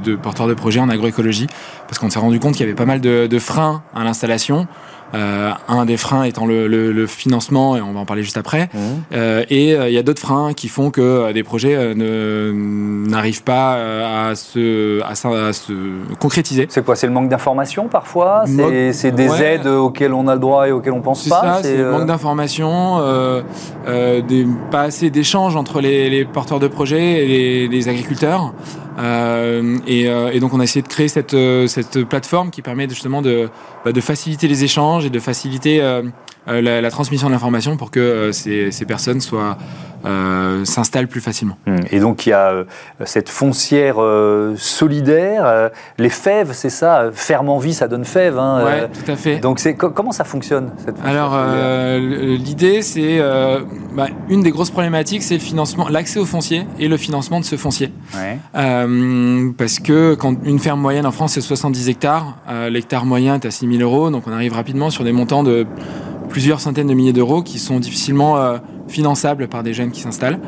de, 0.04 0.16
porteurs 0.16 0.48
de 0.48 0.54
projets 0.54 0.80
en 0.80 0.90
agroécologie, 0.90 1.48
parce 1.88 2.00
qu'on 2.00 2.10
s'est 2.10 2.20
rendu 2.20 2.40
compte 2.40 2.54
qu'il 2.54 2.62
y 2.62 2.64
avait 2.64 2.76
pas 2.76 2.86
mal 2.86 3.02
de, 3.02 3.28
de 3.28 3.40
freins 3.40 3.84
à 3.96 4.04
l'installation. 4.04 4.68
Euh, 5.16 5.52
un 5.70 5.86
des 5.86 5.96
freins 5.96 6.24
étant 6.24 6.46
le, 6.46 6.68
le- 6.68 6.92
le 6.92 7.08
financement, 7.08 7.78
et 7.78 7.82
on 7.82 7.94
va 7.94 8.02
en 8.02 8.06
parler 8.06 8.24
juste 8.24 8.36
après. 8.38 8.66
Mmh. 8.74 8.78
Euh, 9.14 9.44
et 9.50 9.74
euh, 9.74 9.88
il 9.88 9.94
y 9.94 9.98
a 9.98 10.04
d'autres 10.04 10.20
freins 10.22 10.52
qui 10.54 10.68
font 10.68 10.92
que 10.92 11.00
euh, 11.02 11.32
des 11.34 11.44
projets 11.44 11.76
euh, 11.78 12.52
n'arrivent 13.08 13.44
pas 13.44 14.30
à 14.30 14.36
se, 14.36 15.02
à, 15.04 15.16
se- 15.16 15.50
à 15.50 15.54
se 15.54 15.74
concrétiser. 16.20 16.68
C'est 16.70 16.84
quoi 16.84 16.96
C'est 16.96 17.08
le 17.08 17.14
manque 17.14 17.30
d'information 17.30 17.88
parfois? 17.88 18.44
C'est 18.92 19.12
des 19.12 19.30
ouais. 19.30 19.44
aides 19.56 19.68
auxquelles 19.68 20.14
on 20.14 20.28
a 20.28 20.34
le 20.34 20.40
droit 20.42 20.68
et 20.68 20.72
auxquelles 20.72 20.94
on 20.94 21.02
pense 21.02 21.28
pas? 21.28 21.60
c'est 21.62 21.78
euh, 21.78 21.92
manque 21.92 22.08
d'informations, 22.08 22.98
euh, 23.00 23.42
euh, 23.88 24.22
des- 24.22 24.46
pas 24.72 24.82
assez 24.82 25.10
d'échanges 25.10 25.56
entre 25.56 25.80
les, 25.82 26.10
les 26.10 26.26
porteurs 26.26 26.60
de 26.60 26.68
projets 26.68 27.24
et 27.24 27.28
les, 27.28 27.68
les 27.68 27.88
agriculteurs. 27.90 28.54
Euh, 28.98 29.78
et, 29.86 30.10
euh, 30.10 30.32
et 30.32 30.40
donc 30.40 30.54
on 30.54 30.60
a 30.60 30.64
essayé 30.64 30.82
de 30.82 30.88
créer 30.88 31.08
cette, 31.08 31.34
euh, 31.34 31.68
plateforme 32.10 32.50
qui 32.50 32.62
permet 32.62 32.90
justement 32.90 33.22
de, 33.22 33.50
bah, 33.86 33.92
de 33.92 34.02
faciliter 34.02 34.48
les 34.48 34.64
échanges 34.64 35.06
et 35.06 35.10
de 35.10 35.20
faciliter 35.20 35.82
la, 36.48 36.82
la 36.82 36.92
transmission 36.92 37.28
de 37.28 37.34
l'information 37.34 37.78
pour 37.78 37.92
que 37.92 38.00
euh, 38.00 38.32
ces, 38.32 38.72
ces 38.72 38.86
personnes 38.86 39.22
soient 39.22 39.58
euh, 40.06 40.64
s'installent 40.64 41.08
plus 41.08 41.22
facilement. 41.22 41.58
Mmh. 41.66 41.76
Et 41.92 42.00
donc 42.00 42.26
il 42.26 42.30
y 42.30 42.34
a 42.34 42.52
euh, 42.52 42.64
cette 43.06 43.30
foncière 43.30 43.96
euh, 44.00 44.54
solidaire, 44.56 45.44
euh, 45.46 45.70
les 45.98 46.10
fèves, 46.10 46.52
c'est 46.54 46.70
ça, 46.70 47.02
euh, 47.02 47.12
ferme 47.12 47.50
en 47.50 47.58
vie, 47.58 47.74
ça 47.74 47.88
donne 47.88 48.06
fève. 48.06 48.38
hein, 48.38 48.64
Ouais, 48.64 48.82
euh, 48.84 48.88
tout 48.88 49.12
à 49.12 49.16
fait. 49.16 49.38
donc 49.40 49.60
c'est 49.60 49.74
comment 49.76 50.12
ça 50.12 50.24
fonctionne 50.24 50.70
cette 50.86 50.96
Alors, 51.04 51.32
euh, 51.36 52.38
l'idée, 52.38 52.84
c'est 52.84 53.18
euh, 53.20 53.62
bah, 53.96 54.08
une 54.30 54.44
des 54.44 54.52
grosses 54.52 54.70
problématiques, 54.70 55.24
c'est 55.24 55.34
le 55.34 55.40
financement, 55.42 55.88
l'accès 55.90 56.20
au 56.20 56.26
foncier 56.26 56.68
et 56.80 56.88
le 56.88 56.98
financement 56.98 57.40
de 57.40 57.46
ce 57.46 57.56
foncier. 57.58 57.92
Ouais. 58.16 58.38
Euh, 58.56 59.52
parce 59.58 59.80
que 59.80 60.14
quand 60.14 60.36
une 60.46 60.60
ferme 60.60 60.80
moyenne 60.80 61.06
en 61.08 61.12
France 61.12 61.34
c'est 61.34 61.42
70 61.42 61.90
hectares, 61.90 62.38
euh, 62.50 62.70
l'hectare 62.70 63.06
moyen 63.06 63.36
est 63.36 63.46
à 63.46 63.52
6 63.52 63.68
000 63.78 63.82
euros, 63.82 64.10
donc 64.12 64.24
on 64.28 64.32
arrive 64.32 64.54
rapidement 64.54 64.90
sur 64.92 65.04
des 65.04 65.12
montants 65.12 65.44
de 65.44 65.66
plusieurs 66.30 66.60
centaines 66.60 66.88
de 66.88 66.94
milliers 66.94 67.14
d'euros 67.14 67.42
qui 67.42 67.60
sont 67.60 67.80
difficilement 67.80 68.38
euh, 68.38 68.58
finançables 68.88 69.48
par 69.48 69.64
des 69.64 69.74
jeunes 69.74 69.92
qui 69.92 70.02
s'installent. 70.02 70.40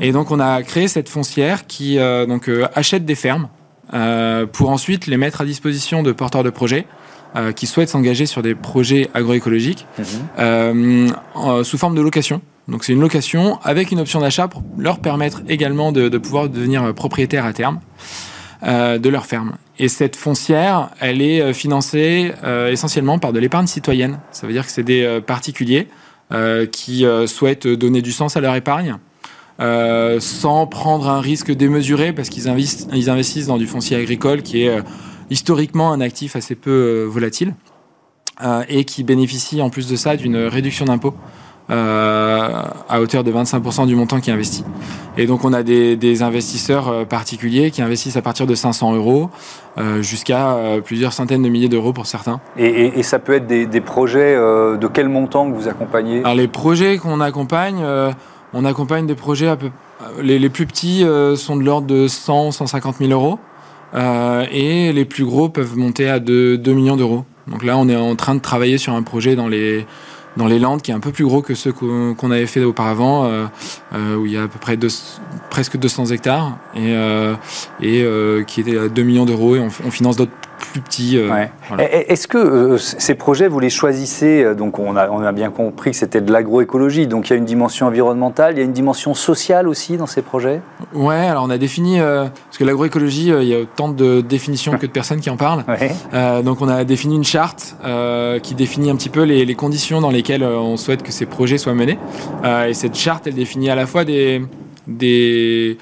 Et 0.00 0.12
donc 0.12 0.30
on 0.30 0.40
a 0.40 0.62
créé 0.62 0.88
cette 0.88 1.08
foncière 1.08 1.66
qui 1.66 1.98
euh, 1.98 2.26
donc 2.26 2.48
euh, 2.48 2.66
achète 2.74 3.04
des 3.04 3.14
fermes 3.14 3.48
euh, 3.94 4.46
pour 4.46 4.70
ensuite 4.70 5.06
les 5.06 5.16
mettre 5.16 5.40
à 5.40 5.44
disposition 5.44 6.02
de 6.02 6.12
porteurs 6.12 6.44
de 6.44 6.50
projets 6.50 6.86
euh, 7.36 7.52
qui 7.52 7.66
souhaitent 7.66 7.88
s'engager 7.88 8.26
sur 8.26 8.42
des 8.42 8.54
projets 8.54 9.08
agroécologiques 9.14 9.86
en- 11.34 11.64
sous 11.64 11.78
forme 11.78 11.94
de 11.94 12.00
location. 12.00 12.40
Donc 12.68 12.84
c'est 12.84 12.92
une 12.92 13.00
location 13.00 13.58
avec 13.64 13.90
une 13.92 14.00
option 14.00 14.20
d'achat 14.20 14.46
pour 14.46 14.62
leur 14.76 14.98
permettre 15.00 15.42
également 15.48 15.90
de, 15.90 16.08
de 16.08 16.18
pouvoir 16.18 16.48
devenir 16.48 16.92
propriétaire 16.94 17.44
à 17.46 17.52
terme 17.52 17.80
euh, 18.64 18.98
de 18.98 19.08
leur 19.08 19.24
ferme. 19.24 19.52
Et 19.78 19.86
cette 19.86 20.16
foncière, 20.16 20.90
elle 20.98 21.22
est 21.22 21.40
euh, 21.40 21.52
financée 21.52 22.32
euh, 22.42 22.72
essentiellement 22.72 23.20
par 23.20 23.32
de 23.32 23.38
l'épargne 23.38 23.68
citoyenne. 23.68 24.18
Ça 24.32 24.48
veut 24.48 24.52
dire 24.52 24.66
que 24.66 24.72
c'est 24.72 24.82
des 24.82 25.20
particuliers 25.24 25.88
qui 26.72 27.06
souhaitent 27.26 27.66
donner 27.66 28.02
du 28.02 28.12
sens 28.12 28.36
à 28.36 28.42
leur 28.42 28.54
épargne. 28.54 28.96
sans 29.58 30.66
prendre 30.66 31.08
un 31.08 31.20
risque 31.20 31.50
démesuré 31.50 32.12
parce 32.12 32.28
qu'ils 32.28 32.50
investissent, 32.50 33.46
dans 33.46 33.56
du 33.56 33.66
foncier 33.66 33.96
agricole 33.96 34.42
qui 34.42 34.64
est 34.64 34.78
historiquement 35.30 35.90
un 35.90 36.02
actif 36.02 36.36
assez 36.36 36.54
peu 36.54 37.04
volatile 37.08 37.54
et 38.68 38.84
qui 38.84 39.04
bénéficie 39.04 39.62
en 39.62 39.70
plus 39.70 39.88
de 39.88 39.96
ça 39.96 40.16
d'une 40.16 40.36
réduction 40.36 40.84
d'impôt 40.84 41.14
à 41.70 43.00
hauteur 43.00 43.24
de 43.24 43.32
25% 43.32 43.86
du 43.86 43.94
montant 43.94 44.20
qui 44.20 44.30
est 44.30 44.32
investi. 44.32 44.64
Et 45.16 45.26
donc 45.26 45.44
on 45.44 45.52
a 45.52 45.62
des, 45.62 45.96
des 45.96 46.22
investisseurs 46.22 46.88
euh, 46.88 47.04
particuliers 47.04 47.70
qui 47.70 47.82
investissent 47.82 48.16
à 48.16 48.22
partir 48.22 48.46
de 48.46 48.54
500 48.54 48.94
euros 48.94 49.30
euh, 49.76 50.00
jusqu'à 50.02 50.52
euh, 50.52 50.80
plusieurs 50.80 51.12
centaines 51.12 51.42
de 51.42 51.48
milliers 51.48 51.68
d'euros 51.68 51.92
pour 51.92 52.06
certains. 52.06 52.40
Et, 52.56 52.66
et- 52.66 52.98
et 52.98 53.02
ça 53.02 53.18
peut 53.18 53.34
être 53.34 53.46
des, 53.46 53.66
des 53.66 53.80
projets 53.80 54.34
euh, 54.34 54.76
de 54.76 54.86
quel 54.86 55.08
montant 55.08 55.50
que 55.50 55.56
vous 55.56 55.68
accompagnez? 55.68 56.20
Alors 56.20 56.34
les 56.34 56.48
projets 56.48 56.98
qu'on 56.98 57.20
accompagne, 57.20 57.80
euh, 57.82 58.10
on 58.54 58.64
accompagne 58.64 59.06
des 59.06 59.14
projets 59.14 59.48
un 59.48 59.56
peu... 59.56 59.70
Les, 60.22 60.38
les 60.38 60.48
plus 60.48 60.66
petits 60.66 61.04
euh, 61.04 61.34
sont 61.36 61.56
de 61.56 61.64
l'ordre 61.64 61.86
de 61.88 62.06
100, 62.08 62.52
150 62.52 62.96
000 62.98 63.10
euros. 63.10 63.38
Euh, 63.94 64.44
et 64.52 64.92
les 64.92 65.04
plus 65.04 65.24
gros 65.24 65.48
peuvent 65.48 65.76
monter 65.76 66.08
à 66.08 66.20
2, 66.20 66.58
2 66.58 66.72
millions 66.72 66.96
d'euros. 66.96 67.24
Donc 67.46 67.64
là, 67.64 67.76
on 67.78 67.88
est 67.88 67.96
en 67.96 68.14
train 68.16 68.34
de 68.34 68.40
travailler 68.40 68.76
sur 68.78 68.92
un 68.92 69.02
projet 69.02 69.34
dans 69.34 69.48
les, 69.48 69.86
dans 70.38 70.46
les 70.46 70.58
Landes 70.58 70.80
qui 70.80 70.90
est 70.92 70.94
un 70.94 71.00
peu 71.00 71.12
plus 71.12 71.24
gros 71.24 71.42
que 71.42 71.54
ceux 71.54 71.72
qu'on 71.72 72.30
avait 72.30 72.46
fait 72.46 72.64
auparavant, 72.64 73.24
euh, 73.26 73.44
euh, 73.94 74.16
où 74.16 74.24
il 74.24 74.32
y 74.32 74.38
a 74.38 74.44
à 74.44 74.48
peu 74.48 74.58
près 74.58 74.76
deux- 74.78 74.88
presque 75.50 75.76
200 75.76 76.06
hectares 76.06 76.56
et, 76.74 76.94
euh, 76.94 77.34
qui 78.46 78.60
était 78.62 78.78
à 78.78 78.88
2 78.88 79.02
millions 79.02 79.26
d'euros. 79.26 79.56
Et 79.56 79.60
on 79.60 79.90
finance 79.90 80.16
d'autres 80.16 80.32
plus 80.58 80.80
petits. 80.80 81.16
euh, 81.16 81.30
Ouais. 81.30 81.50
voilà. 81.68 81.84
Est-ce 82.10 82.28
que 82.28 82.38
euh, 82.38 82.78
ces 82.78 83.14
projets, 83.14 83.48
vous 83.48 83.60
les 83.60 83.70
choisissez 83.70 84.42
euh, 84.44 84.54
Donc, 84.54 84.78
on 84.78 84.96
a, 84.96 85.08
on 85.08 85.20
a 85.22 85.32
bien 85.32 85.50
compris 85.50 85.90
que 85.92 85.96
c'était 85.96 86.20
de 86.20 86.32
l'agroécologie. 86.32 87.06
Donc, 87.06 87.28
il 87.28 87.30
y 87.30 87.34
a 87.34 87.36
une 87.36 87.44
dimension 87.44 87.86
environnementale, 87.86 88.54
il 88.54 88.58
y 88.58 88.62
a 88.62 88.64
une 88.64 88.72
dimension 88.72 89.14
sociale 89.14 89.68
aussi 89.68 89.96
dans 89.96 90.06
ces 90.06 90.22
projets? 90.22 90.60
Ouais, 90.94 91.26
alors 91.28 91.44
on 91.44 91.50
a 91.50 91.58
défini, 91.58 91.98
parce 91.98 92.58
que 92.58 92.64
l'agroécologie, 92.64 93.28
il 93.28 93.44
y 93.48 93.54
a 93.54 93.60
autant 93.60 93.88
de 93.88 94.20
définitions 94.20 94.76
que 94.78 94.86
de 94.86 94.92
personnes 94.92 95.20
qui 95.20 95.30
en 95.30 95.36
parlent. 95.36 95.64
Ouais. 95.78 96.42
Donc 96.42 96.60
on 96.60 96.68
a 96.68 96.84
défini 96.84 97.14
une 97.16 97.24
charte 97.24 97.76
qui 98.42 98.54
définit 98.54 98.90
un 98.90 98.96
petit 98.96 99.08
peu 99.10 99.22
les, 99.22 99.44
les 99.44 99.54
conditions 99.54 100.00
dans 100.00 100.10
lesquelles 100.10 100.42
on 100.42 100.76
souhaite 100.76 101.02
que 101.02 101.12
ces 101.12 101.26
projets 101.26 101.58
soient 101.58 101.74
menés. 101.74 101.98
Et 102.68 102.74
cette 102.74 102.96
charte, 102.96 103.26
elle 103.26 103.34
définit 103.34 103.70
à 103.70 103.74
la 103.74 103.86
fois 103.86 104.04
des, 104.04 104.42
des 104.86 105.78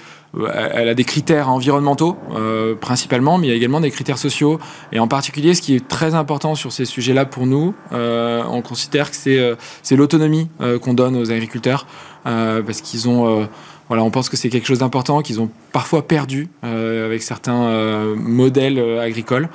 elle 0.53 0.89
a 0.89 0.95
des 0.95 1.05
critères 1.05 1.49
environnementaux 1.49 2.17
euh, 2.35 2.75
principalement, 2.75 3.39
mais 3.39 3.47
il 3.47 3.51
y 3.51 3.53
a 3.53 3.57
également 3.57 3.81
des 3.81 3.91
critères 3.91 4.19
sociaux. 4.19 4.59
Et 4.93 4.99
en 4.99 5.09
particulier, 5.09 5.55
ce 5.55 5.63
qui 5.63 5.75
est 5.75 5.89
très 5.89 6.15
important 6.15 6.55
sur 6.55 6.73
ces 6.73 6.85
sujets-là 6.85 7.25
pour 7.25 7.47
nous, 7.47 7.75
euh, 7.93 8.43
on 8.51 8.63
considère 8.63 9.11
que 9.11 9.17
c'est 9.17 9.39
euh, 9.39 9.57
l'autonomie 9.93 10.49
euh, 10.61 10.79
qu'on 10.79 10.95
donne 10.95 11.17
aux 11.17 11.31
agriculteurs, 11.31 11.87
euh, 12.27 12.63
parce 12.63 12.81
qu'ils 12.81 13.09
ont, 13.09 13.41
euh, 13.41 13.47
voilà, 13.89 14.03
on 14.03 14.11
pense 14.11 14.29
que 14.29 14.37
c'est 14.37 14.51
quelque 14.51 14.67
chose 14.67 14.81
d'important 14.81 15.23
qu'ils 15.23 15.41
ont 15.41 15.51
parfois 15.81 16.03
perdu 16.09 16.49
euh, 16.65 17.05
avec 17.05 17.21
certains 17.23 17.63
euh, 17.65 18.15
modèles 18.17 18.79
euh, 18.79 19.03
agricoles. 19.09 19.49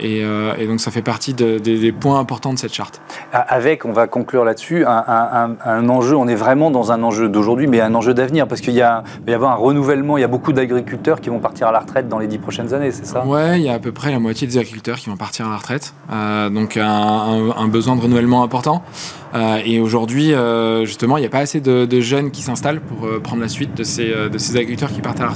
Et, 0.00 0.20
et 0.58 0.66
donc 0.68 0.80
ça 0.80 0.90
fait 0.90 1.02
partie 1.02 1.34
de- 1.34 1.58
des- 1.58 1.78
des 1.86 1.90
points 1.92 2.20
importants 2.20 2.52
de 2.52 2.58
cette 2.58 2.72
charte. 2.74 3.00
Avec, 3.32 3.84
on 3.84 3.92
va 3.92 4.06
conclure 4.06 4.44
là-dessus, 4.44 4.84
un, 4.84 5.02
un- 5.18 5.28
un- 5.42 5.56
un 5.78 5.88
enjeu, 5.88 6.14
on 6.16 6.28
est 6.28 6.36
vraiment 6.46 6.70
dans 6.70 6.92
un 6.92 7.02
enjeu 7.02 7.28
d'aujourd'hui, 7.28 7.66
mais 7.66 7.80
un 7.80 7.94
enjeu 7.94 8.14
d'avenir, 8.14 8.46
parce 8.46 8.60
qu'il 8.60 8.74
y 8.74 8.82
a, 8.82 9.02
il 9.20 9.26
va 9.26 9.32
y 9.32 9.34
avoir 9.34 9.50
un 9.52 9.56
renouvellement, 9.56 10.18
il 10.18 10.20
y 10.20 10.24
a 10.24 10.28
beaucoup 10.28 10.52
d'agriculteurs 10.52 11.20
qui 11.20 11.30
vont 11.30 11.40
partir 11.40 11.66
à 11.68 11.72
la 11.72 11.80
retraite 11.80 12.08
dans 12.08 12.18
les 12.20 12.28
dix 12.28 12.38
prochaines 12.38 12.72
années, 12.74 12.92
c'est 12.92 13.06
ça? 13.06 13.24
Ouais, 13.26 13.58
il 13.58 13.64
y 13.66 13.68
a 13.68 13.74
à 13.74 13.78
peu 13.80 13.92
près 13.92 14.10
la 14.12 14.18
moitié 14.20 14.46
des 14.46 14.56
agriculteurs 14.58 14.98
qui 14.98 15.08
vont 15.10 15.16
partir 15.16 15.46
à 15.46 15.50
la 15.50 15.56
retraite, 15.56 15.94
Euh, 16.12 16.48
donc 16.50 16.76
un, 16.76 17.68
besoin 17.68 17.96
de 17.96 18.02
renouvellement 18.02 18.42
important. 18.44 18.82
Euh, 19.34 19.58
et 19.64 19.80
aujourd'hui, 19.80 20.32
euh, 20.32 20.84
justement, 20.86 21.16
il 21.18 21.22
n'y 21.22 21.26
a 21.26 21.30
pas 21.30 21.40
assez 21.40 21.60
de, 21.60 21.84
de 21.84 22.00
jeunes 22.00 22.30
qui 22.30 22.42
s'installent 22.42 22.80
pour 22.80 22.98
prendre 23.22 23.42
la 23.42 23.48
suite 23.48 23.74
de 23.76 23.82
ces, 23.84 24.08
de 24.32 24.38
ces 24.38 24.52
agriculteurs 24.56 24.92
qui 24.92 25.00
partent 25.02 25.20
à 25.20 25.24
la 25.24 25.30
retraite. 25.30 25.35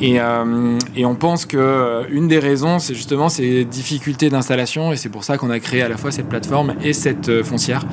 Et, 0.00 0.20
euh, 0.20 0.78
et 0.96 1.04
on 1.04 1.14
pense 1.14 1.46
que 1.46 1.56
euh, 1.56 2.04
une 2.10 2.26
des 2.26 2.38
raisons, 2.38 2.78
c'est 2.78 2.94
justement 2.94 3.28
ces 3.28 3.64
difficultés 3.64 4.30
d'installation, 4.30 4.92
et 4.92 4.96
c'est 4.96 5.08
pour 5.08 5.22
ça 5.22 5.38
qu'on 5.38 5.50
a 5.50 5.60
créé 5.60 5.82
à 5.82 5.88
la 5.88 5.96
fois 5.96 6.10
cette 6.10 6.28
plateforme 6.28 6.74
et 6.82 6.92
cette 6.92 7.28
euh, 7.28 7.44
foncière 7.44 7.84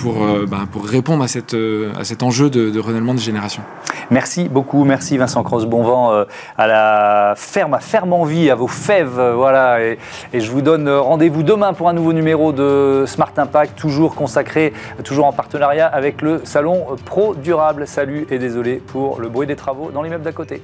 pour, 0.00 0.22
euh, 0.22 0.46
ben, 0.46 0.66
pour 0.70 0.84
répondre 0.84 1.24
à, 1.24 1.54
euh, 1.54 1.92
à 1.98 2.04
cet 2.04 2.22
enjeu 2.22 2.50
de, 2.50 2.78
renouvellement 2.78 3.14
des 3.14 3.20
générations. 3.20 3.62
Merci 4.10 4.48
beaucoup, 4.48 4.84
merci 4.84 5.16
Vincent 5.16 5.42
Cross-Bonvent 5.42 6.12
euh, 6.12 6.24
à 6.58 6.66
la 6.66 7.34
ferme, 7.36 7.74
à 7.74 7.80
Ferme 7.80 8.12
en 8.12 8.24
Vie, 8.24 8.50
à 8.50 8.54
vos 8.54 8.66
fèves, 8.66 9.20
voilà. 9.34 9.80
Et, 9.82 9.98
je 10.34 10.50
vous 10.50 10.62
donne 10.62 10.88
rendez-vous 10.88 11.42
demain 11.42 11.72
pour 11.72 11.88
un 11.88 11.92
nouveau 11.92 12.12
numéro 12.12 12.52
de 12.52 13.04
Smart 13.06 13.32
Impact, 13.36 13.78
toujours 13.78 14.14
consacré, 14.14 14.72
toujours 15.04 15.26
en 15.26 15.32
partenariat 15.32 15.86
avec 15.86 16.22
le 16.22 16.40
salon 16.44 16.86
Pro 17.04 17.34
Durable. 17.34 17.86
Salut 17.86 18.26
et 18.30 18.38
désolé 18.38 18.82
pour 18.86 19.20
le 19.20 19.28
bruit 19.28 19.46
des 19.46 19.56
travaux 19.56 19.90
dans 19.90 20.02
l'immeuble 20.02 20.24
d'à 20.24 20.32
côté. 20.32 20.62